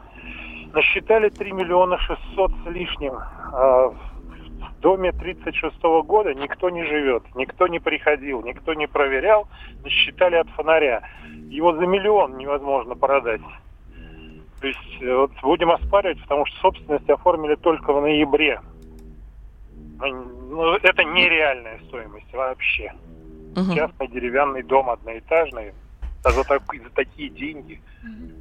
Насчитали 0.73 1.29
3 1.29 1.51
миллиона 1.51 1.97
600 1.97 2.51
с 2.63 2.69
лишним. 2.69 3.13
А 3.53 3.89
в 3.89 4.79
доме 4.79 5.11
36 5.11 5.81
года 6.05 6.33
никто 6.33 6.69
не 6.69 6.83
живет, 6.85 7.23
никто 7.35 7.67
не 7.67 7.79
приходил, 7.79 8.41
никто 8.43 8.73
не 8.73 8.87
проверял, 8.87 9.47
насчитали 9.83 10.35
от 10.35 10.49
фонаря. 10.49 11.01
Его 11.49 11.73
за 11.73 11.85
миллион 11.85 12.37
невозможно 12.37 12.95
продать. 12.95 13.41
То 14.61 14.67
есть 14.67 15.01
э, 15.01 15.15
вот 15.15 15.31
будем 15.43 15.71
оспаривать, 15.71 16.21
потому 16.23 16.45
что 16.45 16.59
собственность 16.61 17.09
оформили 17.09 17.55
только 17.55 17.93
в 17.93 18.01
ноябре 18.01 18.59
это 19.99 21.03
нереальная 21.03 21.79
стоимость 21.87 22.31
вообще. 22.33 22.93
Угу. 23.55 23.73
Частный 23.73 24.07
деревянный 24.07 24.63
дом 24.63 24.89
одноэтажный, 24.89 25.73
а 26.23 26.31
за, 26.31 26.43
так, 26.43 26.61
за 26.71 26.89
такие 26.93 27.29
деньги. 27.29 27.81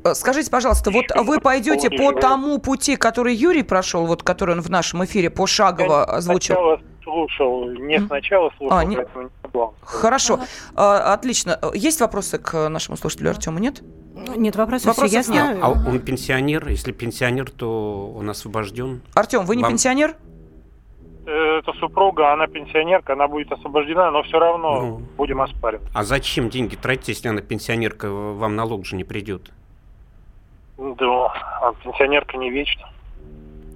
Э, 0.04 0.14
скажите, 0.14 0.50
пожалуйста, 0.50 0.90
вот 0.90 1.06
вы 1.14 1.40
пойдете 1.40 1.90
по 1.90 2.12
тому 2.12 2.58
пути, 2.58 2.96
который 2.96 3.34
Юрий 3.34 3.62
прошел, 3.62 4.06
вот 4.06 4.22
который 4.22 4.56
он 4.56 4.60
в 4.60 4.70
нашем 4.70 5.04
эфире 5.04 5.30
пошагово 5.30 6.04
озвучил? 6.04 6.54
Сначала 6.54 6.80
слушал, 7.02 7.70
не 7.70 8.00
сначала 8.00 8.50
слушал, 8.58 8.76
а, 8.76 8.84
не... 8.84 8.96
поэтому 8.96 9.24
не 9.24 9.30
Хорошо, 9.82 10.40
ага. 10.74 11.14
отлично. 11.14 11.58
Есть 11.72 12.00
вопросы 12.00 12.38
к 12.38 12.68
нашему 12.68 12.96
слушателю 12.96 13.30
Артему, 13.30 13.58
нет? 13.58 13.82
Ну, 14.16 14.34
Нет, 14.34 14.56
вопросов, 14.56 14.86
Вопросов 14.86 15.08
все 15.08 15.18
ясно. 15.18 15.32
нет. 15.54 15.58
А 15.62 15.70
он 15.70 16.00
пенсионер? 16.00 16.66
Если 16.68 16.90
пенсионер, 16.90 17.50
то 17.50 18.12
он 18.16 18.28
освобожден. 18.30 19.02
Артем, 19.14 19.44
вы 19.44 19.56
не 19.56 19.62
Вам- 19.62 19.72
пенсионер? 19.72 20.16
Э, 21.26 21.58
Это 21.58 21.72
супруга, 21.74 22.32
она 22.32 22.46
пенсионерка, 22.46 23.14
она 23.14 23.26
будет 23.28 23.50
освобождена, 23.52 24.10
но 24.10 24.22
все 24.22 24.38
равно 24.38 24.80
Ну. 24.80 24.98
будем 25.16 25.40
оспаривать. 25.42 25.88
А 25.94 26.04
зачем 26.04 26.48
деньги 26.50 26.76
тратить, 26.76 27.08
если 27.08 27.28
она 27.28 27.40
пенсионерка, 27.42 28.08
вам 28.10 28.54
налог 28.56 28.86
же 28.86 28.96
не 28.96 29.04
придет? 29.04 29.50
Да, 30.78 31.26
а 31.62 31.72
пенсионерка 31.82 32.36
не 32.36 32.50
вечно. 32.50 32.88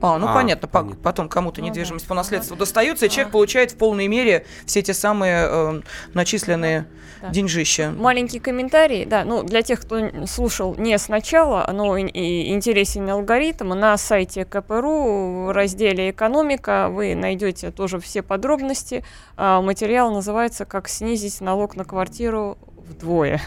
А, 0.02 0.18
ну 0.18 0.28
А, 0.28 0.34
понятно, 0.34 0.66
по- 0.68 0.80
понятно. 0.80 1.02
потом 1.02 1.28
кому-то 1.28 1.60
Ну 1.60 1.66
недвижимость 1.68 2.06
да. 2.06 2.08
по 2.08 2.14
наследству 2.14 2.56
достается, 2.56 3.06
и 3.06 3.08
человек 3.10 3.32
получает 3.32 3.72
в 3.72 3.76
полной 3.76 4.06
мере 4.08 4.46
все 4.66 4.82
те 4.82 4.94
самые 4.94 5.46
э, 5.48 5.80
начисленные 6.14 6.86
Да. 7.20 7.28
деньжища. 7.28 7.92
Маленький 7.96 8.38
комментарий, 8.40 9.04
да, 9.04 9.24
ну 9.24 9.42
для 9.42 9.60
тех, 9.62 9.80
кто 9.82 10.26
слушал 10.26 10.74
не 10.76 10.96
сначала, 10.98 11.68
но 11.72 11.96
и, 11.98 12.06
и 12.06 12.52
интересен 12.54 13.08
алгоритм, 13.10 13.68
на 13.68 13.96
сайте 13.98 14.44
КПРУ 14.46 15.44
в 15.46 15.52
разделе 15.52 16.10
«Экономика» 16.10 16.88
вы 16.90 17.14
найдете 17.14 17.70
тоже 17.70 18.00
все 18.00 18.22
подробности. 18.22 19.04
А, 19.36 19.60
Материал 19.60 20.10
называется 20.12 20.64
«Как 20.64 20.88
снизить 20.88 21.42
налог 21.42 21.76
на 21.76 21.84
квартиру 21.84 22.56
вдвое». 22.88 23.40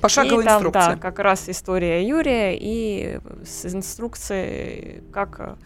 Пошаговая 0.00 0.42
и 0.42 0.46
там, 0.46 0.56
инструкция. 0.56 0.94
да, 0.94 0.96
как 0.96 1.18
раз 1.20 1.48
история 1.48 2.04
Юрия 2.06 2.56
и 2.58 3.20
с 3.46 3.64
инструкцией, 3.66 5.02
как 5.12 5.56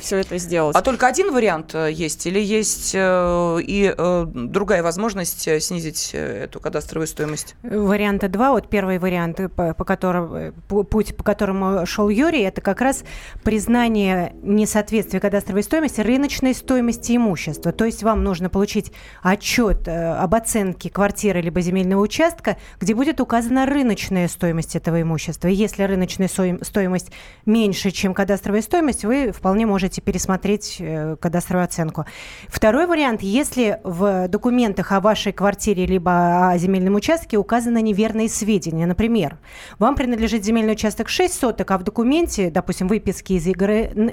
все 0.00 0.18
это 0.18 0.38
сделать. 0.38 0.76
А 0.76 0.82
только 0.82 1.06
один 1.06 1.32
вариант 1.32 1.74
э, 1.74 1.90
есть 1.92 2.26
или 2.26 2.40
есть 2.40 2.92
э, 2.94 3.58
и 3.62 3.94
э, 3.96 4.26
другая 4.32 4.82
возможность 4.82 5.46
э, 5.48 5.60
снизить 5.60 6.10
э, 6.12 6.44
эту 6.44 6.60
кадастровую 6.60 7.06
стоимость? 7.06 7.56
Варианта 7.62 8.28
два. 8.28 8.52
Вот 8.52 8.68
первый 8.68 8.98
вариант, 8.98 9.40
э, 9.40 9.48
по, 9.48 9.74
по 9.74 9.84
которому, 9.84 10.36
э, 10.36 10.52
пу- 10.68 10.84
путь, 10.84 11.16
по 11.16 11.24
которому 11.24 11.86
шел 11.86 12.08
Юрий, 12.08 12.42
это 12.42 12.60
как 12.60 12.80
раз 12.80 13.04
признание 13.44 14.34
несоответствия 14.42 15.20
кадастровой 15.20 15.62
стоимости 15.62 16.00
рыночной 16.00 16.54
стоимости 16.54 17.16
имущества. 17.16 17.72
То 17.72 17.84
есть 17.84 18.02
вам 18.02 18.22
нужно 18.24 18.48
получить 18.50 18.92
отчет 19.22 19.88
э, 19.88 20.12
об 20.14 20.34
оценке 20.34 20.90
квартиры 20.90 21.40
либо 21.40 21.60
земельного 21.60 22.00
участка, 22.00 22.56
где 22.80 22.94
будет 22.94 23.20
указана 23.20 23.66
рыночная 23.66 24.28
стоимость 24.28 24.76
этого 24.76 25.00
имущества. 25.00 25.48
И 25.48 25.54
если 25.54 25.82
рыночная 25.84 26.28
стоимость 26.28 27.10
меньше, 27.46 27.90
чем 27.90 28.14
кадастровая 28.14 28.62
стоимость, 28.62 29.04
вы 29.04 29.32
вполне 29.32 29.66
можете 29.70 30.00
пересмотреть 30.00 30.76
э, 30.80 31.16
кадастровую 31.20 31.64
оценку. 31.64 32.04
Второй 32.48 32.86
вариант, 32.86 33.22
если 33.22 33.80
в 33.84 34.26
документах 34.26 34.90
о 34.90 35.00
вашей 35.00 35.32
квартире 35.32 35.86
либо 35.86 36.50
о 36.50 36.58
земельном 36.58 36.96
участке 36.96 37.36
указаны 37.36 37.80
неверные 37.80 38.28
сведения. 38.28 38.86
Например, 38.86 39.38
вам 39.78 39.94
принадлежит 39.94 40.44
земельный 40.44 40.72
участок 40.72 41.08
6 41.08 41.32
соток, 41.32 41.70
а 41.70 41.78
в 41.78 41.84
документе, 41.84 42.50
допустим, 42.50 42.88
выписки 42.88 43.34
из 43.34 43.46
ЕГРН, 43.46 44.10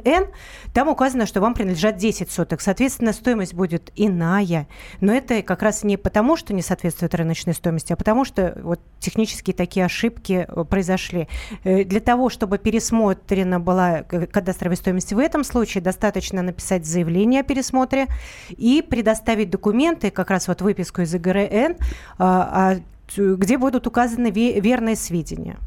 там 0.73 0.89
указано, 0.89 1.25
что 1.25 1.41
вам 1.41 1.55
принадлежат 1.55 1.97
10 1.97 2.29
соток. 2.29 2.61
Соответственно, 2.61 3.13
стоимость 3.13 3.55
будет 3.55 3.91
иная. 3.95 4.67
Но 5.01 5.11
это 5.11 5.41
как 5.41 5.63
раз 5.63 5.83
не 5.83 5.97
потому, 5.97 6.37
что 6.37 6.53
не 6.53 6.61
соответствует 6.61 7.15
рыночной 7.15 7.55
стоимости, 7.55 7.93
а 7.93 7.95
потому 7.95 8.25
что 8.25 8.59
вот 8.63 8.79
технические 8.99 9.55
такие 9.55 9.85
ошибки 9.85 10.45
э, 10.47 10.63
произошли. 10.65 11.27
Э, 11.63 11.83
Для 11.83 11.99
того, 11.99 12.29
чтобы 12.29 12.59
пересмотрена 12.59 13.59
была 13.59 14.03
кадастровая 14.03 14.75
стоимость 14.75 15.13
в 15.13 15.19
этом 15.19 15.43
случае, 15.47 15.81
достаточно 15.81 16.41
написать 16.41 16.85
заявление 16.85 17.41
о 17.41 17.43
пересмотре 17.43 18.07
и 18.49 18.83
предоставить 18.87 19.49
документы, 19.49 20.11
как 20.11 20.29
раз 20.29 20.47
вот 20.47 20.61
выписку 20.61 21.01
из 21.01 21.15
ИГРН, 21.15 21.77
а, 22.19 22.75
а, 22.75 22.75
где 23.17 23.57
будут 23.57 23.87
указаны 23.87 24.27
ве- 24.27 24.59
верные 24.59 24.95
сведения. 24.95 25.57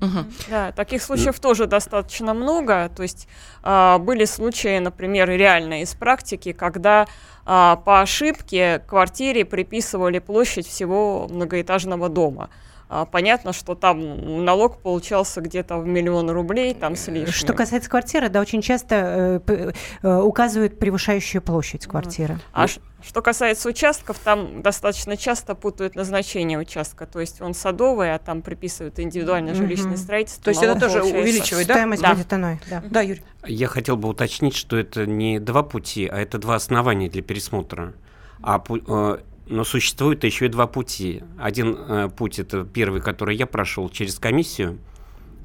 Мгм. 0.00 0.30
Да, 0.50 0.72
таких 0.72 1.02
случаев 1.02 1.38
тоже 1.40 1.66
достаточно 1.66 2.34
много. 2.34 2.90
То 2.94 3.02
есть 3.02 3.28
а, 3.62 3.98
были 3.98 4.24
случаи, 4.24 4.78
например, 4.78 5.28
реально 5.28 5.82
из 5.82 5.94
практики, 5.94 6.52
когда 6.52 7.06
по 7.44 8.00
ошибке 8.00 8.80
квартире 8.88 9.44
приписывали 9.44 10.18
площадь 10.18 10.66
всего 10.66 11.28
многоэтажного 11.30 12.08
дома. 12.08 12.50
А, 12.88 13.04
понятно, 13.04 13.52
что 13.52 13.74
там 13.74 14.44
налог 14.44 14.78
получался 14.78 15.40
где-то 15.40 15.78
в 15.78 15.86
миллион 15.86 16.30
рублей, 16.30 16.72
там 16.72 16.94
с 16.94 17.08
лишним. 17.08 17.32
Что 17.32 17.52
касается 17.52 17.90
квартиры, 17.90 18.28
да, 18.28 18.40
очень 18.40 18.62
часто 18.62 19.40
э, 19.46 19.72
э, 20.02 20.16
указывают 20.20 20.78
превышающую 20.78 21.42
площадь 21.42 21.86
квартиры. 21.86 22.38
А 22.52 22.66
что 22.68 23.22
касается 23.22 23.68
участков, 23.68 24.18
там 24.20 24.62
достаточно 24.62 25.16
часто 25.16 25.54
путают 25.56 25.96
назначение 25.96 26.58
участка. 26.58 27.06
То 27.06 27.20
есть 27.20 27.40
он 27.40 27.54
садовый, 27.54 28.14
а 28.14 28.18
там 28.18 28.40
приписывают 28.42 28.98
индивидуальное 29.00 29.52
Мгм. 29.54 29.62
жилищное 29.64 29.96
строительство. 29.96 30.44
То 30.44 30.50
есть 30.50 30.62
это 30.62 30.78
тоже 30.78 31.00
получается. 31.00 31.20
увеличивает, 31.22 31.66
да? 31.66 31.74
Стоимость 31.74 32.02
Да. 32.02 32.14
будет 32.14 32.32
иной. 32.32 32.60
Да. 32.70 32.82
Да, 32.88 33.00
Юрий. 33.00 33.22
Я 33.46 33.66
хотел 33.66 33.96
бы 33.96 34.08
уточнить, 34.08 34.54
что 34.54 34.76
это 34.76 35.06
не 35.06 35.40
два 35.40 35.62
пути, 35.64 36.06
а 36.06 36.18
это 36.18 36.38
два 36.38 36.54
основания 36.54 37.08
для 37.08 37.22
пересмотра. 37.22 37.94
А, 38.42 38.62
э, 38.68 39.18
но 39.46 39.64
существует 39.64 40.24
еще 40.24 40.46
и 40.46 40.48
два 40.48 40.66
пути. 40.66 41.22
Один 41.38 41.76
э, 41.76 42.08
путь 42.08 42.38
это 42.38 42.64
первый, 42.64 43.00
который 43.00 43.36
я 43.36 43.46
прошел 43.46 43.88
через 43.88 44.18
комиссию 44.18 44.78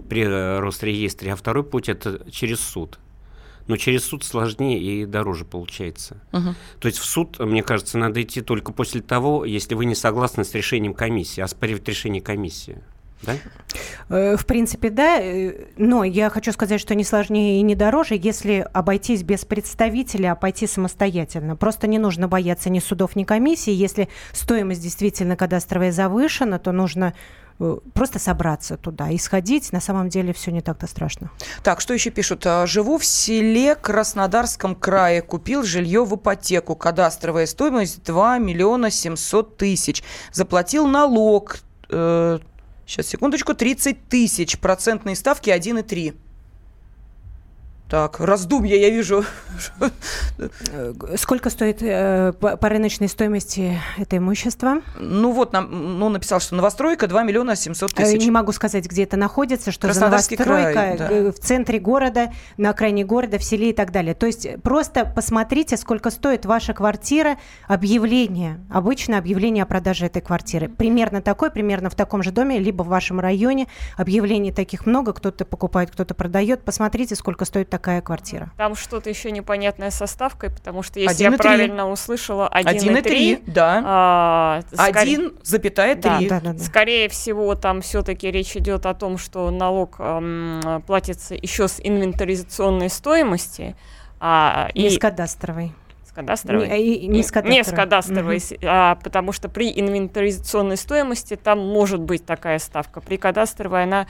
при 0.09 0.23
э, 0.23 0.59
Росреестре, 0.59 1.33
а 1.33 1.35
второй 1.35 1.63
путь 1.63 1.87
это 1.87 2.29
через 2.31 2.59
суд. 2.59 2.99
Но 3.67 3.77
через 3.77 4.03
суд 4.03 4.23
сложнее 4.23 4.79
и 4.79 5.05
дороже 5.05 5.45
получается. 5.45 6.21
Мгм. 6.31 6.55
То 6.79 6.87
есть 6.87 6.97
в 6.97 7.05
суд, 7.05 7.39
мне 7.39 7.61
кажется, 7.61 7.97
надо 7.97 8.21
идти 8.21 8.41
только 8.41 8.73
после 8.73 9.01
того, 9.01 9.45
если 9.45 9.75
вы 9.75 9.85
не 9.85 9.95
согласны 9.95 10.43
с 10.43 10.53
решением 10.55 10.95
комиссии, 10.95 11.41
оспаривать 11.41 11.87
решение 11.87 12.21
комиссии. 12.21 12.79
Да? 13.23 13.33
Э, 14.09 14.35
В 14.35 14.45
принципе, 14.45 14.89
да, 14.89 15.19
э, 15.19 15.65
но 15.77 16.03
я 16.03 16.29
хочу 16.29 16.51
сказать, 16.51 16.81
что 16.81 16.95
не 16.95 17.03
сложнее 17.03 17.59
и 17.59 17.61
не 17.61 17.75
дороже, 17.75 18.15
если 18.21 18.67
обойтись 18.73 19.23
без 19.23 19.45
представителя, 19.45 20.33
а 20.33 20.35
пойти 20.35 20.67
самостоятельно. 20.67 21.55
Просто 21.55 21.87
не 21.87 21.99
нужно 21.99 22.27
бояться 22.27 22.69
ни 22.69 22.79
судов, 22.79 23.15
ни 23.15 23.23
комиссии. 23.23 23.71
Если 23.71 24.09
стоимость 24.33 24.81
действительно 24.81 25.35
кадастровая 25.35 25.91
завышена, 25.91 26.59
то 26.59 26.71
нужно 26.71 27.13
э, 27.59 27.77
просто 27.93 28.19
собраться 28.19 28.75
туда 28.77 29.09
и 29.09 29.17
сходить. 29.17 29.71
На 29.71 29.79
самом 29.81 30.09
деле 30.09 30.33
все 30.33 30.51
не 30.51 30.61
так-то 30.61 30.87
страшно. 30.87 31.29
Так, 31.63 31.79
что 31.79 31.93
еще 31.93 32.09
пишут? 32.09 32.45
А, 32.45 32.65
Живу 32.65 32.97
в 32.97 33.05
селе 33.05 33.75
Краснодарском 33.75 34.75
крае. 34.75 35.21
Купил 35.21 35.63
жилье 35.63 36.03
в 36.03 36.15
ипотеку. 36.15 36.75
Кадастровая 36.75 37.45
стоимость 37.45 38.03
2 38.03 38.39
миллиона 38.39 38.89
700 38.89 39.57
тысяч. 39.57 40.03
Заплатил 40.31 40.87
налог. 40.87 41.59
Сейчас, 42.91 43.07
секундочку. 43.07 43.53
30 43.53 44.09
тысяч. 44.09 44.59
Процентные 44.59 45.15
ставки 45.15 45.49
1,3. 45.49 46.15
Так, 47.91 48.21
раздумья 48.21 48.77
я 48.77 48.89
вижу. 48.89 49.25
Сколько 51.17 51.49
стоит 51.49 51.79
э, 51.81 52.31
по 52.39 52.55
по 52.55 52.69
рыночной 52.69 53.09
стоимости 53.09 53.77
это 53.97 54.15
имущество? 54.15 54.75
Ну 54.97 55.33
вот, 55.33 55.51
нам, 55.51 55.99
ну, 55.99 56.07
написал, 56.07 56.39
что 56.39 56.55
новостройка 56.55 57.07
2 57.07 57.23
миллиона 57.23 57.57
700 57.57 57.91
Э, 57.91 57.95
тысяч. 57.95 58.23
Не 58.23 58.31
могу 58.31 58.53
сказать, 58.53 58.85
где 58.85 59.03
это 59.03 59.17
находится, 59.17 59.73
что 59.73 59.91
за 59.91 59.99
новостройка 60.05 60.43
край, 60.45 60.97
да. 60.97 61.11
э, 61.11 61.31
в 61.33 61.39
центре 61.39 61.79
города, 61.79 62.31
на 62.55 62.69
окраине 62.69 63.03
города, 63.03 63.37
в 63.37 63.43
селе 63.43 63.71
и 63.71 63.73
так 63.73 63.91
далее. 63.91 64.13
То 64.13 64.25
есть 64.25 64.47
просто 64.61 65.03
посмотрите, 65.03 65.75
сколько 65.75 66.11
стоит 66.11 66.45
ваша 66.45 66.73
квартира, 66.73 67.35
объявление, 67.67 68.61
обычно 68.69 69.17
объявление 69.17 69.63
о 69.63 69.65
продаже 69.65 70.05
этой 70.05 70.21
квартиры. 70.21 70.69
Примерно 70.69 71.21
такой, 71.21 71.51
примерно 71.51 71.89
в 71.89 71.95
таком 71.95 72.23
же 72.23 72.31
доме, 72.31 72.57
либо 72.57 72.83
в 72.83 72.87
вашем 72.87 73.19
районе. 73.19 73.67
Объявлений 73.97 74.53
таких 74.53 74.85
много, 74.85 75.11
кто-то 75.11 75.43
покупает, 75.43 75.91
кто-то 75.91 76.13
продает. 76.13 76.63
Посмотрите, 76.63 77.15
сколько 77.15 77.43
стоит 77.43 77.69
такая 77.69 77.80
квартира. 77.81 78.51
Там 78.57 78.75
что-то 78.75 79.09
еще 79.09 79.31
непонятное 79.31 79.91
со 79.91 80.05
ставкой, 80.07 80.49
потому 80.51 80.83
что 80.83 80.99
если 80.99 81.25
1,3. 81.27 81.31
я 81.31 81.37
правильно 81.37 81.89
услышала, 81.89 82.49
1,3. 82.53 83.03
1,3, 83.03 83.43
да. 83.47 83.81
а, 83.85 84.61
скорее- 84.73 85.31
1,3. 85.43 85.95
Да. 85.95 86.19
Да, 86.21 86.39
да, 86.39 86.53
да. 86.53 86.59
Скорее 86.63 87.09
всего, 87.09 87.55
там 87.55 87.81
все-таки 87.81 88.29
речь 88.31 88.55
идет 88.55 88.85
о 88.85 88.93
том, 88.93 89.17
что 89.17 89.49
налог 89.51 89.95
ам, 89.99 90.83
платится 90.87 91.35
еще 91.35 91.67
с 91.67 91.79
инвентаризационной 91.83 92.89
стоимости. 92.89 93.75
А, 94.19 94.69
и 94.73 94.83
Не 94.83 94.89
с 94.91 94.99
кадастровой. 94.99 95.73
с 96.07 96.11
кадастровой. 96.11 96.67
Не, 96.67 96.81
и- 96.83 96.93
и 97.05 97.07
не 97.07 97.23
с 97.23 97.31
кадастровой. 97.31 97.57
Не 97.57 97.63
с 97.63 97.71
кадастровой, 97.71 98.39
с- 98.39 98.53
а, 98.63 98.95
потому 99.03 99.31
что 99.31 99.49
при 99.49 99.71
инвентаризационной 99.79 100.77
стоимости 100.77 101.35
там 101.35 101.59
может 101.59 102.01
быть 102.01 102.25
такая 102.25 102.59
ставка. 102.59 103.01
При 103.01 103.17
кадастровой 103.17 103.83
она 103.83 104.07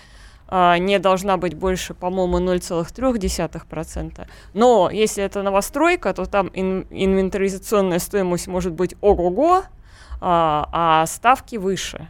не 0.51 0.99
должна 0.99 1.37
быть 1.37 1.53
больше, 1.53 1.93
по-моему, 1.93 2.39
0,3%. 2.39 4.27
Но 4.53 4.89
если 4.91 5.23
это 5.23 5.43
новостройка, 5.43 6.13
то 6.13 6.25
там 6.25 6.49
ин- 6.53 6.85
инвентаризационная 6.89 7.99
стоимость 7.99 8.47
может 8.47 8.73
быть 8.73 8.95
ого-го, 9.01 9.63
а, 10.19 10.69
а 10.71 11.05
ставки 11.07 11.55
выше. 11.55 12.07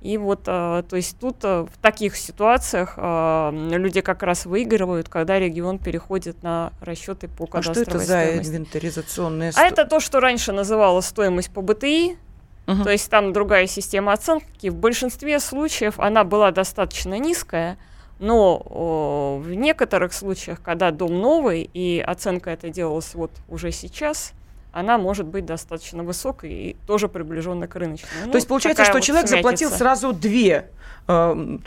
И 0.00 0.18
вот, 0.18 0.40
а, 0.46 0.82
то 0.82 0.96
есть 0.96 1.18
тут 1.18 1.36
а, 1.44 1.64
в 1.64 1.78
таких 1.80 2.16
ситуациях 2.16 2.94
а, 2.98 3.50
люди 3.52 4.02
как 4.02 4.22
раз 4.22 4.44
выигрывают, 4.44 5.08
когда 5.08 5.38
регион 5.38 5.78
переходит 5.78 6.42
на 6.42 6.72
расчеты 6.82 7.28
по 7.28 7.44
А 7.44 7.62
что 7.62 7.72
кадастровой 7.72 7.82
это 7.82 7.98
за 7.98 8.04
стоимости. 8.20 8.50
инвентаризационная 8.50 9.52
А 9.56 9.62
это 9.62 9.86
то, 9.86 10.00
что 10.00 10.20
раньше 10.20 10.52
называлось 10.52 11.06
стоимость 11.06 11.50
по 11.50 11.62
БТИ, 11.62 12.18
Угу. 12.66 12.84
То 12.84 12.90
есть 12.90 13.10
там 13.10 13.32
другая 13.32 13.66
система 13.66 14.12
оценки. 14.12 14.68
В 14.68 14.76
большинстве 14.76 15.38
случаев 15.40 15.98
она 15.98 16.24
была 16.24 16.50
достаточно 16.50 17.18
низкая, 17.18 17.78
но 18.18 18.62
о, 18.64 19.38
в 19.42 19.52
некоторых 19.54 20.12
случаях, 20.12 20.62
когда 20.62 20.90
дом 20.90 21.20
новый 21.20 21.68
и 21.74 22.00
оценка 22.00 22.50
это 22.50 22.70
делалась 22.70 23.14
вот 23.14 23.32
уже 23.48 23.70
сейчас, 23.70 24.32
она 24.72 24.98
может 24.98 25.26
быть 25.26 25.44
достаточно 25.44 26.02
высокой 26.02 26.52
и 26.52 26.76
тоже 26.86 27.08
приближенной 27.08 27.68
к 27.68 27.76
рыночной. 27.76 28.08
То 28.22 28.28
ну, 28.28 28.34
есть 28.34 28.48
получается, 28.48 28.84
что 28.84 28.94
вот 28.94 29.02
человек 29.02 29.28
смятица. 29.28 29.42
заплатил 29.42 29.70
сразу 29.70 30.12
две 30.12 30.70
Э, 31.06 31.58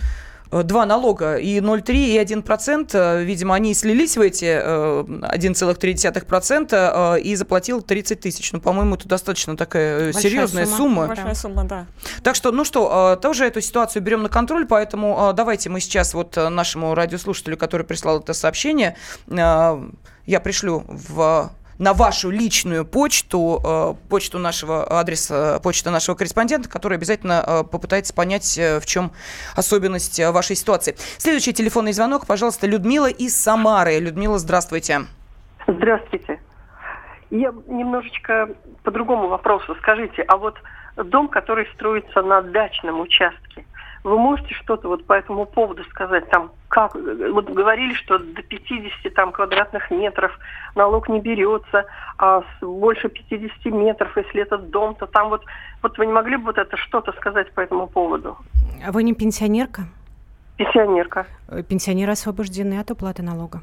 два 0.51 0.85
налога, 0.85 1.37
и 1.37 1.59
0,3, 1.59 1.95
и 1.95 2.17
1%, 2.17 2.89
э, 2.93 3.23
видимо, 3.23 3.55
они 3.55 3.73
слились 3.73 4.17
в 4.17 4.21
эти 4.21 4.45
1,3% 4.45 6.67
э, 6.71 7.19
и 7.21 7.35
заплатил 7.35 7.81
30 7.81 8.19
тысяч. 8.19 8.51
Ну, 8.51 8.61
по-моему, 8.61 8.95
это 8.95 9.07
достаточно 9.07 9.57
такая 9.57 10.05
Большая 10.05 10.21
серьезная 10.21 10.65
сумма. 10.65 10.77
сумма. 10.77 11.07
Большая 11.07 11.35
сумма, 11.35 11.63
да. 11.63 11.85
Так 12.23 12.35
что, 12.35 12.51
ну 12.51 12.63
что, 12.63 13.17
тоже 13.21 13.45
эту 13.45 13.61
ситуацию 13.61 14.01
берем 14.01 14.23
на 14.23 14.29
контроль, 14.29 14.65
поэтому 14.65 15.31
давайте 15.35 15.69
мы 15.69 15.79
сейчас 15.79 16.13
вот 16.13 16.35
нашему 16.35 16.95
радиослушателю, 16.95 17.57
который 17.57 17.85
прислал 17.85 18.19
это 18.19 18.33
сообщение, 18.33 18.95
я 19.27 20.39
пришлю 20.43 20.83
в 20.87 21.51
на 21.79 21.93
вашу 21.93 22.29
личную 22.29 22.85
почту, 22.85 23.61
э, 23.63 24.09
почту 24.09 24.39
нашего 24.39 24.83
адреса, 24.99 25.59
почта 25.59 25.91
нашего 25.91 26.15
корреспондента, 26.15 26.69
который 26.69 26.97
обязательно 26.97 27.43
э, 27.45 27.63
попытается 27.63 28.13
понять, 28.13 28.57
э, 28.57 28.79
в 28.79 28.85
чем 28.85 29.11
особенность 29.55 30.19
вашей 30.19 30.55
ситуации. 30.55 30.95
Следующий 31.17 31.53
телефонный 31.53 31.93
звонок, 31.93 32.25
пожалуйста, 32.25 32.67
Людмила 32.67 33.09
из 33.09 33.35
Самары. 33.35 33.99
Людмила, 33.99 34.37
здравствуйте. 34.37 35.01
Здравствуйте. 35.67 36.39
Я 37.29 37.53
немножечко 37.67 38.49
по 38.83 38.91
другому 38.91 39.27
вопросу. 39.27 39.75
Скажите, 39.81 40.21
а 40.23 40.37
вот 40.37 40.55
дом, 40.95 41.27
который 41.27 41.67
строится 41.73 42.21
на 42.21 42.41
дачном 42.41 43.01
участке, 43.01 43.65
вы 44.03 44.17
можете 44.17 44.53
что-то 44.53 44.87
вот 44.87 45.05
по 45.05 45.13
этому 45.13 45.45
поводу 45.45 45.83
сказать? 45.85 46.29
Там 46.29 46.51
как, 46.69 46.95
вот 46.95 47.49
говорили, 47.49 47.93
что 47.93 48.19
до 48.19 48.41
50 48.41 49.13
там, 49.13 49.31
квадратных 49.31 49.89
метров 49.91 50.37
налог 50.75 51.09
не 51.09 51.19
берется, 51.19 51.85
а 52.17 52.41
с 52.41 52.65
больше 52.65 53.09
50 53.09 53.65
метров, 53.65 54.15
если 54.15 54.41
этот 54.41 54.69
дом, 54.69 54.95
то 54.95 55.05
там 55.05 55.29
вот, 55.29 55.43
вот 55.81 55.97
вы 55.97 56.05
не 56.05 56.13
могли 56.13 56.37
бы 56.37 56.45
вот 56.45 56.57
это 56.57 56.77
что-то 56.77 57.11
сказать 57.13 57.51
по 57.53 57.61
этому 57.61 57.87
поводу? 57.87 58.37
А 58.85 58.91
вы 58.91 59.03
не 59.03 59.13
пенсионерка? 59.13 59.83
Пенсионерка. 60.57 61.25
Э, 61.47 61.63
пенсионеры 61.63 62.11
освобождены 62.11 62.79
от 62.79 62.91
уплаты 62.91 63.23
налога. 63.23 63.61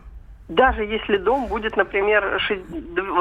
Даже 0.48 0.84
если 0.84 1.16
дом 1.16 1.46
будет, 1.46 1.76
например, 1.76 2.38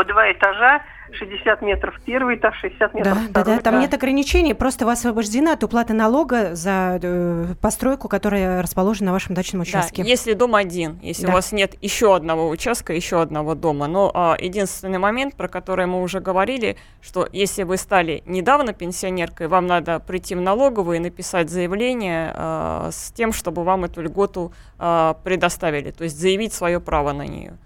два 0.06 0.32
этажа, 0.32 0.82
60 1.12 1.62
метров 1.62 2.00
первый 2.06 2.36
этаж, 2.38 2.56
60 2.62 2.94
метров 2.94 3.14
да, 3.14 3.30
второй 3.30 3.46
Да, 3.46 3.56
да, 3.56 3.62
там 3.62 3.80
нет 3.80 3.94
ограничений, 3.94 4.54
просто 4.54 4.86
вы 4.86 4.94
освобождены 4.94 5.50
от 5.50 5.64
уплаты 5.64 5.94
налога 5.94 6.56
за 6.56 7.00
э, 7.02 7.54
постройку, 7.62 8.08
которая 8.08 8.62
расположена 8.62 9.08
на 9.08 9.12
вашем 9.12 9.36
дачном 9.36 9.62
участке. 9.62 10.04
Да, 10.04 10.10
если 10.10 10.34
дом 10.34 10.56
один, 10.56 11.00
если 11.02 11.26
да. 11.26 11.32
у 11.32 11.36
вас 11.36 11.52
нет 11.52 11.76
еще 11.82 12.16
одного 12.16 12.50
участка, 12.50 12.94
еще 12.94 13.22
одного 13.22 13.56
дома. 13.56 13.88
Но 13.88 14.12
а, 14.14 14.36
единственный 14.40 15.00
момент, 15.00 15.36
про 15.36 15.48
который 15.48 15.86
мы 15.86 16.02
уже 16.02 16.20
говорили, 16.20 16.78
что 17.02 17.28
если 17.32 17.64
вы 17.64 17.78
стали 17.78 18.24
недавно 18.26 18.74
пенсионеркой, 18.74 19.48
вам 19.48 19.68
надо 19.68 20.00
прийти 20.00 20.36
в 20.36 20.42
налоговую 20.42 20.98
и 20.98 21.00
написать 21.00 21.50
заявление 21.50 22.34
а, 22.36 22.90
с 22.92 23.12
тем, 23.12 23.34
чтобы 23.34 23.64
вам 23.64 23.86
эту 23.86 24.02
льготу 24.02 24.54
а, 24.80 25.16
предоставили, 25.24 25.92
то 25.92 26.04
есть 26.04 26.20
заявить 26.20 26.54
свое 26.54 26.80
право 26.80 27.14
на 27.14 27.26
нее. 27.26 27.58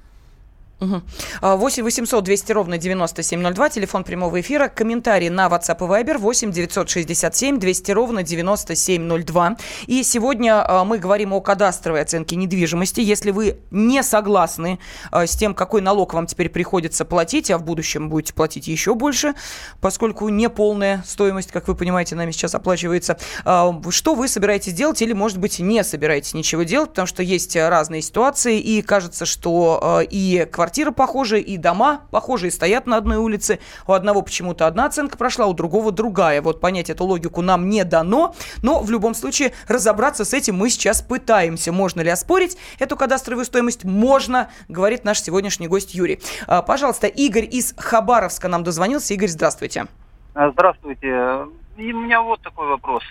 Угу. 0.80 1.02
8 1.42 1.84
800 1.84 2.24
200 2.24 2.52
ровно 2.52 2.78
9702, 2.78 3.70
телефон 3.70 4.04
прямого 4.04 4.40
эфира, 4.40 4.68
комментарии 4.68 5.30
на 5.30 5.48
WhatsApp 5.48 5.78
и 5.78 6.04
Viber 6.04 6.20
8 6.20 6.52
967 6.52 7.58
200 7.58 7.92
ровно 7.92 8.22
9702. 8.22 9.58
И 9.88 10.04
сегодня 10.04 10.64
а, 10.64 10.84
мы 10.84 11.00
говорим 11.00 11.34
о 11.34 11.42
кадастровой 11.42 12.02
оценке 12.02 12.36
недвижимости. 12.36 13.02
Если 13.02 13.32
вы 13.32 13.58
не 13.72 14.04
согласны 14.04 14.78
а, 15.10 15.26
с 15.26 15.36
тем, 15.36 15.56
какой 15.56 15.82
налог 15.82 16.14
вам 16.14 16.28
теперь 16.28 16.50
приходится 16.50 17.06
платить, 17.06 17.50
а 17.50 17.58
в 17.58 17.64
будущем 17.64 18.10
будете 18.10 18.34
платить 18.34 18.68
еще 18.68 18.94
больше, 18.94 19.34
поскольку 19.82 20.30
неполная 20.30 21.04
стоимость, 21.08 21.52
как 21.52 21.68
вы 21.68 21.74
понимаете, 21.74 22.14
нами 22.14 22.30
сейчас 22.30 22.54
оплачивается, 22.54 23.18
а, 23.46 23.82
что 23.90 24.14
вы 24.14 24.28
собираетесь 24.28 24.74
делать 24.74 25.02
или, 25.02 25.14
может 25.14 25.40
быть, 25.40 25.58
не 25.58 25.84
собираетесь 25.84 26.36
ничего 26.36 26.62
делать, 26.62 26.90
потому 26.90 27.08
что 27.08 27.24
есть 27.24 27.56
разные 27.56 28.04
ситуации, 28.04 28.60
и 28.60 28.84
кажется, 28.84 29.26
что 29.26 30.04
и 30.08 30.48
квартира 30.52 30.67
квартиры 30.68 30.92
похожие, 30.92 31.42
и 31.42 31.56
дома 31.56 32.02
похожие, 32.12 32.52
стоят 32.52 32.88
на 32.88 32.98
одной 32.98 33.16
улице. 33.16 33.60
У 33.88 33.94
одного 33.94 34.22
почему-то 34.22 34.68
одна 34.68 34.84
оценка 34.84 35.18
прошла, 35.18 35.46
у 35.46 35.54
другого 35.54 35.94
другая. 35.94 36.42
Вот 36.42 36.60
понять 36.60 36.90
эту 36.90 37.06
логику 37.06 37.42
нам 37.42 37.70
не 37.70 37.86
дано, 37.86 38.36
но 38.64 38.82
в 38.82 38.92
любом 38.92 39.14
случае 39.14 39.54
разобраться 39.70 40.26
с 40.26 40.34
этим 40.34 40.58
мы 40.58 40.70
сейчас 40.70 41.02
пытаемся. 41.02 41.72
Можно 41.72 42.02
ли 42.02 42.10
оспорить 42.10 42.58
эту 42.80 42.98
кадастровую 42.98 43.46
стоимость? 43.46 43.86
Можно, 43.86 44.50
говорит 44.68 45.06
наш 45.06 45.22
сегодняшний 45.22 45.70
гость 45.70 45.96
Юрий. 45.96 46.20
А, 46.48 46.62
пожалуйста, 46.62 47.08
Игорь 47.08 47.48
из 47.50 47.74
Хабаровска 47.78 48.50
нам 48.50 48.66
дозвонился. 48.66 49.14
Игорь, 49.14 49.30
здравствуйте. 49.30 49.86
А, 50.34 50.52
здравствуйте. 50.52 51.46
И 51.78 51.94
у 51.94 52.02
меня 52.02 52.22
вот 52.22 52.42
такой 52.42 52.68
вопрос. 52.68 53.04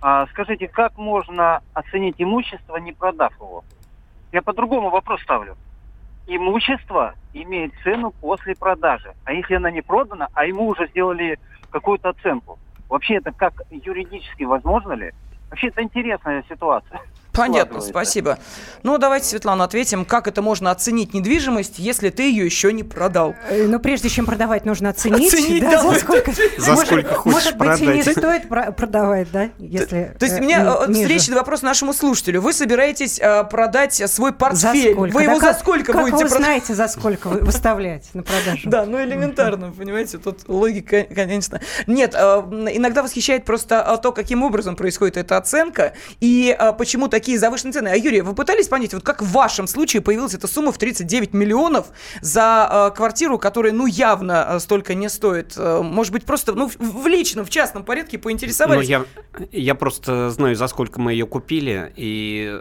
А, 0.00 0.26
скажите, 0.28 0.66
как 0.66 0.96
можно 0.96 1.60
оценить 1.74 2.14
имущество, 2.16 2.76
не 2.78 2.92
продав 2.92 3.34
его? 3.34 3.64
Я 4.32 4.40
по-другому 4.40 4.88
вопрос 4.88 5.20
ставлю 5.20 5.58
имущество 6.26 7.14
имеет 7.32 7.72
цену 7.82 8.12
после 8.20 8.54
продажи. 8.54 9.12
А 9.24 9.32
если 9.32 9.54
она 9.54 9.70
не 9.70 9.82
продана, 9.82 10.28
а 10.32 10.46
ему 10.46 10.68
уже 10.68 10.88
сделали 10.88 11.38
какую-то 11.70 12.10
оценку, 12.10 12.58
вообще 12.88 13.16
это 13.16 13.32
как 13.36 13.54
юридически 13.70 14.44
возможно 14.44 14.92
ли? 14.92 15.12
Вообще 15.50 15.68
это 15.68 15.82
интересная 15.82 16.44
ситуация. 16.48 17.00
Понятно, 17.36 17.80
спасибо. 17.80 18.38
Ну, 18.82 18.98
давайте, 18.98 19.26
Светлана, 19.26 19.64
ответим, 19.64 20.04
как 20.04 20.28
это 20.28 20.42
можно 20.42 20.70
оценить 20.70 21.12
недвижимость, 21.12 21.78
если 21.78 22.10
ты 22.10 22.30
ее 22.30 22.44
еще 22.44 22.72
не 22.72 22.84
продал. 22.84 23.34
Э, 23.50 23.66
ну, 23.66 23.80
прежде 23.80 24.08
чем 24.08 24.26
продавать, 24.26 24.64
нужно 24.64 24.90
оценить. 24.90 25.32
Оценить, 25.32 25.62
да, 25.62 25.82
за 25.82 25.98
сколько, 25.98 26.32
за 26.56 26.70
может, 26.70 26.86
сколько 26.86 27.14
хочешь 27.14 27.34
может 27.34 27.58
продать. 27.58 27.80
Может 27.80 27.96
быть, 27.96 28.06
и 28.06 28.08
не 28.08 28.14
стоит 28.14 28.76
продавать, 28.76 29.30
да, 29.32 29.50
если 29.58 30.14
То 30.18 30.26
есть 30.26 30.38
у 30.38 30.42
меня 30.42 30.78
э, 30.86 30.92
встречный 30.92 31.36
вопрос 31.36 31.62
нашему 31.62 31.92
слушателю. 31.92 32.40
Вы 32.40 32.52
собираетесь 32.52 33.18
э, 33.20 33.44
продать 33.44 33.94
свой 33.94 34.32
портфель. 34.32 34.88
За 34.88 34.92
сколько? 34.92 35.14
Вы 35.14 35.22
его 35.24 35.40
за 35.40 35.54
сколько 35.54 35.92
как 35.92 36.02
будете 36.02 36.18
продавать? 36.18 36.32
вы 36.32 36.44
знаете, 36.44 36.74
за 36.74 36.88
сколько 36.88 37.26
выставлять 37.28 38.14
на 38.14 38.22
продажу? 38.22 38.70
Да, 38.70 38.86
ну 38.86 39.02
элементарно, 39.02 39.72
понимаете, 39.72 40.18
тут 40.18 40.48
логика, 40.48 41.02
конечно. 41.02 41.60
Нет, 41.86 42.14
иногда 42.14 43.02
восхищает 43.02 43.44
просто 43.44 43.98
то, 44.00 44.12
каким 44.12 44.42
образом 44.42 44.76
происходит 44.76 45.16
эта 45.16 45.36
оценка, 45.36 45.92
и 46.20 46.56
почему 46.78 47.08
такие 47.08 47.25
завышенные 47.34 47.72
цены. 47.72 47.88
А, 47.88 47.96
Юрий, 47.96 48.20
вы 48.20 48.34
пытались 48.34 48.68
понять, 48.68 48.94
вот 48.94 49.02
как 49.02 49.22
в 49.22 49.32
вашем 49.32 49.66
случае 49.66 50.02
появилась 50.02 50.34
эта 50.34 50.46
сумма 50.46 50.72
в 50.72 50.78
39 50.78 51.32
миллионов 51.34 51.86
за 52.20 52.90
э, 52.92 52.96
квартиру, 52.96 53.38
которая, 53.38 53.72
ну, 53.72 53.86
явно 53.86 54.46
э, 54.48 54.58
столько 54.60 54.94
не 54.94 55.08
стоит? 55.08 55.54
Э, 55.56 55.82
может 55.82 56.12
быть, 56.12 56.24
просто, 56.24 56.54
ну, 56.54 56.68
в, 56.68 56.76
в 56.78 57.06
личном, 57.06 57.44
в 57.44 57.50
частном 57.50 57.84
порядке 57.84 58.18
поинтересовались? 58.18 58.88
Ну, 58.88 59.04
я, 59.40 59.46
я 59.52 59.74
просто 59.74 60.30
знаю, 60.30 60.54
за 60.56 60.68
сколько 60.68 61.00
мы 61.00 61.12
ее 61.12 61.26
купили, 61.26 61.92
и 61.96 62.60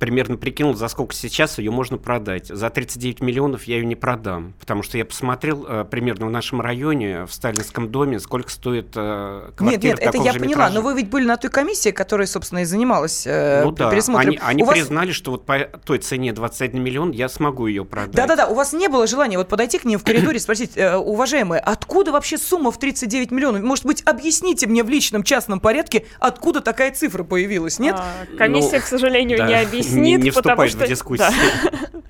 примерно 0.00 0.38
прикинул, 0.38 0.74
за 0.74 0.88
сколько 0.88 1.14
сейчас 1.14 1.58
ее 1.58 1.70
можно 1.70 1.98
продать. 1.98 2.48
За 2.48 2.70
39 2.70 3.20
миллионов 3.20 3.64
я 3.64 3.76
ее 3.76 3.84
не 3.84 3.94
продам, 3.94 4.54
потому 4.58 4.82
что 4.82 4.96
я 4.96 5.04
посмотрел 5.04 5.66
э, 5.68 5.84
примерно 5.88 6.26
в 6.26 6.30
нашем 6.30 6.62
районе, 6.62 7.26
в 7.26 7.32
Сталинском 7.32 7.90
доме, 7.90 8.18
сколько 8.18 8.50
стоит 8.50 8.92
э, 8.96 9.50
квартира 9.54 9.70
Нет, 9.70 9.82
нет, 9.82 9.98
это 10.00 10.16
я 10.16 10.32
поняла, 10.32 10.46
метраже. 10.46 10.74
но 10.74 10.80
вы 10.80 10.94
ведь 10.94 11.10
были 11.10 11.26
на 11.26 11.36
той 11.36 11.50
комиссии, 11.50 11.90
которая, 11.90 12.26
собственно, 12.26 12.60
и 12.60 12.64
занималась 12.64 13.26
э, 13.26 13.62
ну, 13.62 13.72
да. 13.72 13.90
Они, 13.90 14.40
они 14.42 14.62
вас... 14.62 14.72
признали, 14.72 15.12
что 15.12 15.32
вот 15.32 15.44
по 15.44 15.58
той 15.58 15.98
цене 15.98 16.32
21 16.32 16.82
миллион 16.82 17.10
я 17.10 17.28
смогу 17.28 17.66
ее 17.66 17.84
продать. 17.84 18.14
Да-да-да, 18.14 18.48
у 18.48 18.54
вас 18.54 18.72
не 18.72 18.88
было 18.88 19.06
желания 19.06 19.36
вот 19.36 19.48
подойти 19.48 19.78
к 19.78 19.84
ним 19.84 19.98
в 19.98 20.04
коридоре 20.04 20.38
и 20.38 20.40
спросить, 20.40 20.78
э, 20.78 20.96
уважаемые, 20.96 21.60
откуда 21.60 22.10
вообще 22.12 22.38
сумма 22.38 22.72
в 22.72 22.78
39 22.78 23.30
миллионов? 23.32 23.62
Может 23.62 23.84
быть, 23.84 24.02
объясните 24.06 24.66
мне 24.66 24.82
в 24.82 24.88
личном 24.88 25.24
частном 25.24 25.60
порядке, 25.60 26.06
откуда 26.20 26.62
такая 26.62 26.90
цифра 26.90 27.22
появилась, 27.22 27.78
нет? 27.78 27.96
А, 27.98 28.36
комиссия, 28.38 28.76
ну, 28.76 28.82
к 28.82 28.86
сожалению, 28.86 29.36
да. 29.36 29.46
не 29.46 29.54
объяснила 29.56 29.89
объяснит, 29.89 29.89
не, 29.98 30.14
не 30.16 30.30
потому 30.30 30.66
что... 30.68 30.84
в 30.84 30.88
дискуссию. 30.88 31.28
Да. 31.30 32.00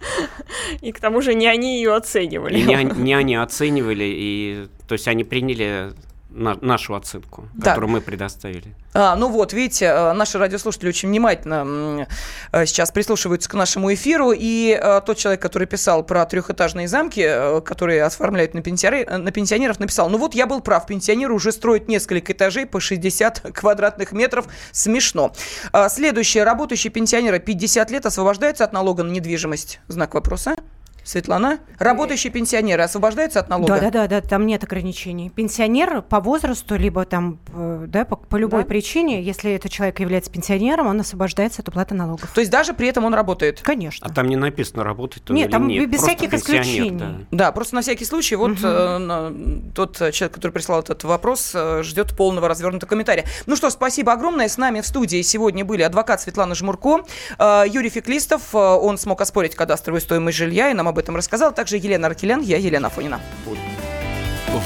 И 0.81 0.93
к 0.93 1.01
тому 1.01 1.21
же 1.21 1.35
не 1.35 1.47
они 1.47 1.77
ее 1.77 1.95
оценивали. 1.95 2.59
И 2.59 2.63
не, 2.63 2.85
не 2.97 3.15
они 3.15 3.35
оценивали, 3.35 4.05
и 4.05 4.69
то 4.87 4.95
есть 4.95 5.09
они 5.09 5.25
приняли 5.25 5.93
на, 6.31 6.57
нашу 6.61 6.95
оценку, 6.95 7.49
да. 7.55 7.71
которую 7.71 7.91
мы 7.91 8.01
предоставили. 8.01 8.75
А, 8.93 9.15
ну 9.17 9.29
вот, 9.29 9.53
видите, 9.53 9.87
э, 9.87 10.13
наши 10.13 10.39
радиослушатели 10.39 10.89
очень 10.89 11.09
внимательно 11.09 12.07
э, 12.53 12.67
сейчас 12.67 12.91
прислушиваются 12.91 13.49
к 13.49 13.55
нашему 13.55 13.93
эфиру, 13.93 14.33
и 14.37 14.73
а, 14.73 15.01
тот 15.01 15.19
человек, 15.19 15.43
который 15.43 15.67
писал 15.67 16.03
про 16.03 16.25
трехэтажные 16.27 16.89
замки, 16.89 17.23
которые 17.65 18.05
оформляют 18.05 18.55
на, 18.55 18.63
пенсионер, 18.63 19.19
на 19.19 19.31
пенсионеров, 19.31 19.79
написал, 19.79 20.09
ну 20.09 20.19
вот 20.19 20.35
я 20.35 20.47
был 20.47 20.61
прав, 20.61 20.87
пенсионеры 20.87 21.35
уже 21.35 21.53
строят 21.53 21.89
несколько 21.89 22.33
этажей 22.33 22.67
по 22.67 22.81
60 22.81 23.41
квадратных 23.55 24.13
метров, 24.13 24.47
смешно. 24.73 25.33
А, 25.73 25.89
следующее, 25.89 26.45
работающие 26.45 26.93
пенсионеры 26.93 27.39
50 27.39 27.91
лет 27.91 28.07
освобождаются 28.07 28.65
от 28.65 28.73
налога 28.73 29.03
на 29.03 29.11
недвижимость? 29.11 29.81
Знак 29.89 30.15
вопроса. 30.15 30.57
Светлана, 31.05 31.59
работающие 31.79 32.33
пенсионеры 32.33 32.83
освобождаются 32.83 33.41
от 33.41 33.49
налога? 33.49 33.75
Да, 33.75 33.81
да, 33.81 33.91
да, 33.91 34.09
да, 34.09 34.21
там 34.21 34.47
нет 34.47 34.65
ограничений. 34.65 35.31
Пенсионер 35.31 36.03
по 36.03 36.21
возрасту, 36.21 36.77
либо 36.77 37.05
там, 37.05 37.39
э, 37.55 37.85
да, 37.89 38.05
по, 38.05 38.17
по 38.17 38.37
любой 38.37 38.63
Да. 38.63 38.69
причине, 38.69 39.23
если 39.23 39.53
этот 39.53 39.71
человек 39.73 40.01
является 40.01 40.31
пенсионером, 40.31 40.87
он 40.87 41.01
освобождается 41.01 41.63
от 41.63 41.69
уплаты 41.69 41.95
налогов. 41.95 42.31
То 42.35 42.41
есть 42.41 42.51
даже 42.51 42.75
при 42.75 42.89
этом 42.89 43.05
он 43.05 43.15
работает? 43.15 43.61
Конечно. 43.63 44.07
А 44.09 44.13
там 44.13 44.29
не 44.29 44.37
написано, 44.37 44.85
работает 44.85 45.29
он 45.31 45.37
Нет, 45.37 45.47
или 45.47 45.53
там 45.53 45.69
нет. 45.69 45.89
без 45.91 46.01
Просто 46.01 46.17
всяких 46.17 46.31
пенсионер, 46.31 46.63
исключений. 46.63 46.99
да. 46.99 47.15
Да, 47.31 47.53
просто 47.53 47.75
на 47.77 47.83
всякий 47.83 48.05
случай, 48.05 48.37
вот 48.37 48.53
Мгм. 48.53 48.61
э, 48.65 49.71
тот 49.75 49.97
человек, 49.97 50.35
который 50.35 50.53
прислал 50.53 50.81
этот 50.81 51.05
вопрос, 51.05 51.53
э, 51.55 51.83
ждет 51.83 52.17
полного 52.17 52.49
развернутого 52.49 52.89
комментария. 52.89 53.25
Ну 53.47 53.57
что, 53.57 53.71
спасибо 53.71 54.13
огромное. 54.13 54.49
С 54.49 54.59
нами 54.59 54.81
в 54.81 54.87
студии 54.87 55.23
сегодня 55.23 55.65
были 55.65 55.83
адвокат 55.83 56.21
Светлана 56.21 56.55
Жмурко, 56.55 57.05
э, 57.39 57.65
Юрий 57.69 57.89
Феклистов, 57.91 58.55
э, 58.55 58.59
он 58.59 58.99
смог 58.99 59.21
оспорить 59.21 59.55
кадастровую 59.55 60.01
стоимость 60.01 60.37
жилья 60.37 60.71
и 60.71 60.75
нам 60.75 60.89
об 60.91 60.99
этом 60.99 61.17
рассказал. 61.17 61.53
Также 61.53 61.77
Елена 61.77 62.09
Аркелян, 62.09 62.41
я 62.41 62.59
Елена 62.59 62.89
Афонина. 62.89 63.21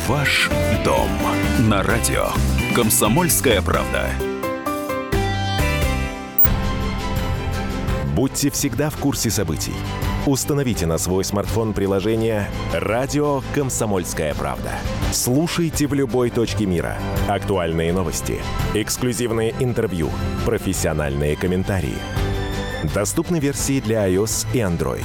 Ваш 0.09 0.51
дом 0.85 1.09
на 1.69 1.83
радио. 1.83 2.27
Комсомольская 2.75 3.63
правда. 3.63 4.11
Будьте 8.15 8.51
всегда 8.51 8.91
в 8.91 8.97
курсе 8.97 9.31
событий. 9.31 9.75
Установите 10.27 10.87
на 10.87 10.99
свой 10.99 11.23
смартфон 11.25 11.75
приложение 11.75 12.49
«Радио 12.73 13.43
Комсомольская 13.55 14.35
правда». 14.35 14.71
Слушайте 15.13 15.87
в 15.87 15.93
любой 15.93 16.31
точке 16.31 16.65
мира. 16.65 16.97
Актуальные 17.29 17.93
новости, 17.93 18.41
эксклюзивные 18.73 19.55
интервью, 19.59 20.11
профессиональные 20.47 21.37
комментарии. 21.37 21.99
Доступны 22.95 23.39
версии 23.39 23.81
для 23.81 24.09
iOS 24.09 24.47
и 24.55 24.59
Android. 24.59 25.05